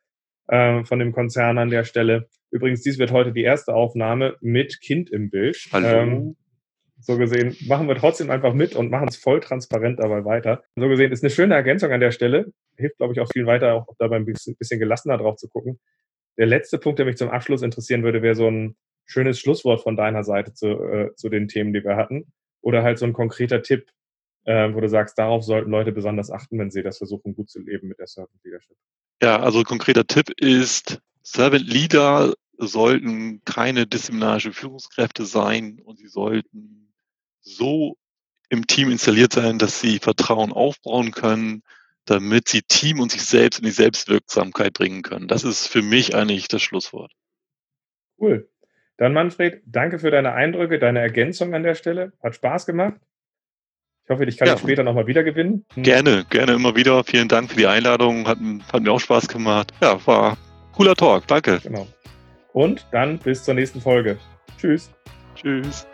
äh, 0.48 0.84
von 0.84 0.98
dem 0.98 1.12
Konzern 1.12 1.58
an 1.58 1.70
der 1.70 1.84
Stelle. 1.84 2.28
Übrigens, 2.50 2.82
dies 2.82 2.98
wird 2.98 3.12
heute 3.12 3.32
die 3.32 3.44
erste 3.44 3.74
Aufnahme 3.74 4.36
mit 4.40 4.80
Kind 4.80 5.10
im 5.10 5.30
Bild. 5.30 5.68
Hallo. 5.72 5.86
Ähm, 5.86 6.36
so 7.00 7.16
gesehen 7.16 7.56
machen 7.68 7.86
wir 7.86 7.94
trotzdem 7.94 8.28
einfach 8.28 8.54
mit 8.54 8.74
und 8.74 8.90
machen 8.90 9.06
es 9.06 9.16
voll 9.16 9.38
transparent 9.38 10.00
dabei 10.00 10.24
weiter. 10.24 10.64
So 10.74 10.88
gesehen 10.88 11.12
ist 11.12 11.22
eine 11.22 11.30
schöne 11.30 11.54
Ergänzung 11.54 11.92
an 11.92 12.00
der 12.00 12.10
Stelle. 12.10 12.52
Hilft, 12.76 12.96
glaube 12.96 13.12
ich, 13.12 13.20
auch 13.20 13.28
viel 13.32 13.46
weiter, 13.46 13.74
auch 13.74 13.94
dabei 14.00 14.16
ein 14.16 14.24
bisschen, 14.24 14.56
bisschen 14.56 14.80
gelassener 14.80 15.16
drauf 15.16 15.36
zu 15.36 15.48
gucken. 15.48 15.78
Der 16.38 16.46
letzte 16.46 16.78
Punkt, 16.78 16.98
der 16.98 17.06
mich 17.06 17.16
zum 17.16 17.28
Abschluss 17.28 17.62
interessieren 17.62 18.02
würde, 18.02 18.22
wäre 18.22 18.34
so 18.34 18.48
ein 18.48 18.76
schönes 19.06 19.40
Schlusswort 19.40 19.82
von 19.82 19.96
deiner 19.96 20.24
Seite 20.24 20.54
zu, 20.54 20.66
äh, 20.68 21.14
zu 21.16 21.28
den 21.28 21.48
Themen, 21.48 21.72
die 21.72 21.82
wir 21.82 21.96
hatten. 21.96 22.32
Oder 22.60 22.82
halt 22.82 22.98
so 22.98 23.06
ein 23.06 23.12
konkreter 23.12 23.62
Tipp, 23.62 23.90
äh, 24.44 24.72
wo 24.72 24.80
du 24.80 24.88
sagst, 24.88 25.18
darauf 25.18 25.44
sollten 25.44 25.70
Leute 25.70 25.92
besonders 25.92 26.30
achten, 26.30 26.58
wenn 26.58 26.70
sie 26.70 26.82
das 26.82 26.98
versuchen, 26.98 27.34
gut 27.34 27.50
zu 27.50 27.60
leben 27.60 27.88
mit 27.88 27.98
der 27.98 28.06
Servant 28.06 28.38
Leadership. 28.44 28.76
Ja, 29.20 29.40
also 29.40 29.62
konkreter 29.64 30.06
Tipp 30.06 30.30
ist, 30.40 31.00
Servant 31.22 31.66
Leader 31.66 32.34
sollten 32.56 33.42
keine 33.44 33.86
disziplinarische 33.86 34.52
Führungskräfte 34.52 35.24
sein 35.24 35.80
und 35.84 35.98
sie 35.98 36.08
sollten 36.08 36.92
so 37.40 37.96
im 38.48 38.66
Team 38.66 38.90
installiert 38.90 39.32
sein, 39.32 39.58
dass 39.58 39.80
sie 39.80 39.98
Vertrauen 39.98 40.52
aufbauen 40.52 41.10
können, 41.10 41.62
damit 42.10 42.48
sie 42.48 42.62
Team 42.62 43.00
und 43.00 43.12
sich 43.12 43.22
selbst 43.22 43.58
in 43.58 43.64
die 43.64 43.70
Selbstwirksamkeit 43.70 44.72
bringen 44.72 45.02
können. 45.02 45.28
Das 45.28 45.44
ist 45.44 45.66
für 45.66 45.82
mich 45.82 46.14
eigentlich 46.14 46.48
das 46.48 46.62
Schlusswort. 46.62 47.12
Cool. 48.18 48.48
Dann 48.96 49.12
Manfred, 49.12 49.62
danke 49.64 49.98
für 49.98 50.10
deine 50.10 50.32
Eindrücke, 50.32 50.78
deine 50.78 50.98
Ergänzung 51.00 51.54
an 51.54 51.62
der 51.62 51.74
Stelle. 51.74 52.12
Hat 52.22 52.34
Spaß 52.34 52.66
gemacht. 52.66 53.00
Ich 54.04 54.10
hoffe, 54.10 54.24
ich 54.24 54.38
kann 54.38 54.48
ja. 54.48 54.54
dich 54.54 54.62
später 54.62 54.82
nochmal 54.82 55.06
wieder 55.06 55.22
gewinnen. 55.22 55.66
Hm. 55.74 55.82
Gerne, 55.82 56.24
gerne 56.30 56.54
immer 56.54 56.74
wieder. 56.74 57.04
Vielen 57.04 57.28
Dank 57.28 57.50
für 57.50 57.56
die 57.56 57.66
Einladung. 57.66 58.26
Hat, 58.26 58.38
hat 58.72 58.82
mir 58.82 58.90
auch 58.90 59.00
Spaß 59.00 59.28
gemacht. 59.28 59.72
Ja, 59.80 60.04
war 60.06 60.36
cooler 60.72 60.94
Talk. 60.94 61.26
Danke. 61.26 61.60
Genau. 61.62 61.86
Und 62.54 62.86
dann 62.90 63.18
bis 63.18 63.44
zur 63.44 63.54
nächsten 63.54 63.80
Folge. 63.80 64.18
Tschüss. 64.58 64.90
Tschüss. 65.36 65.86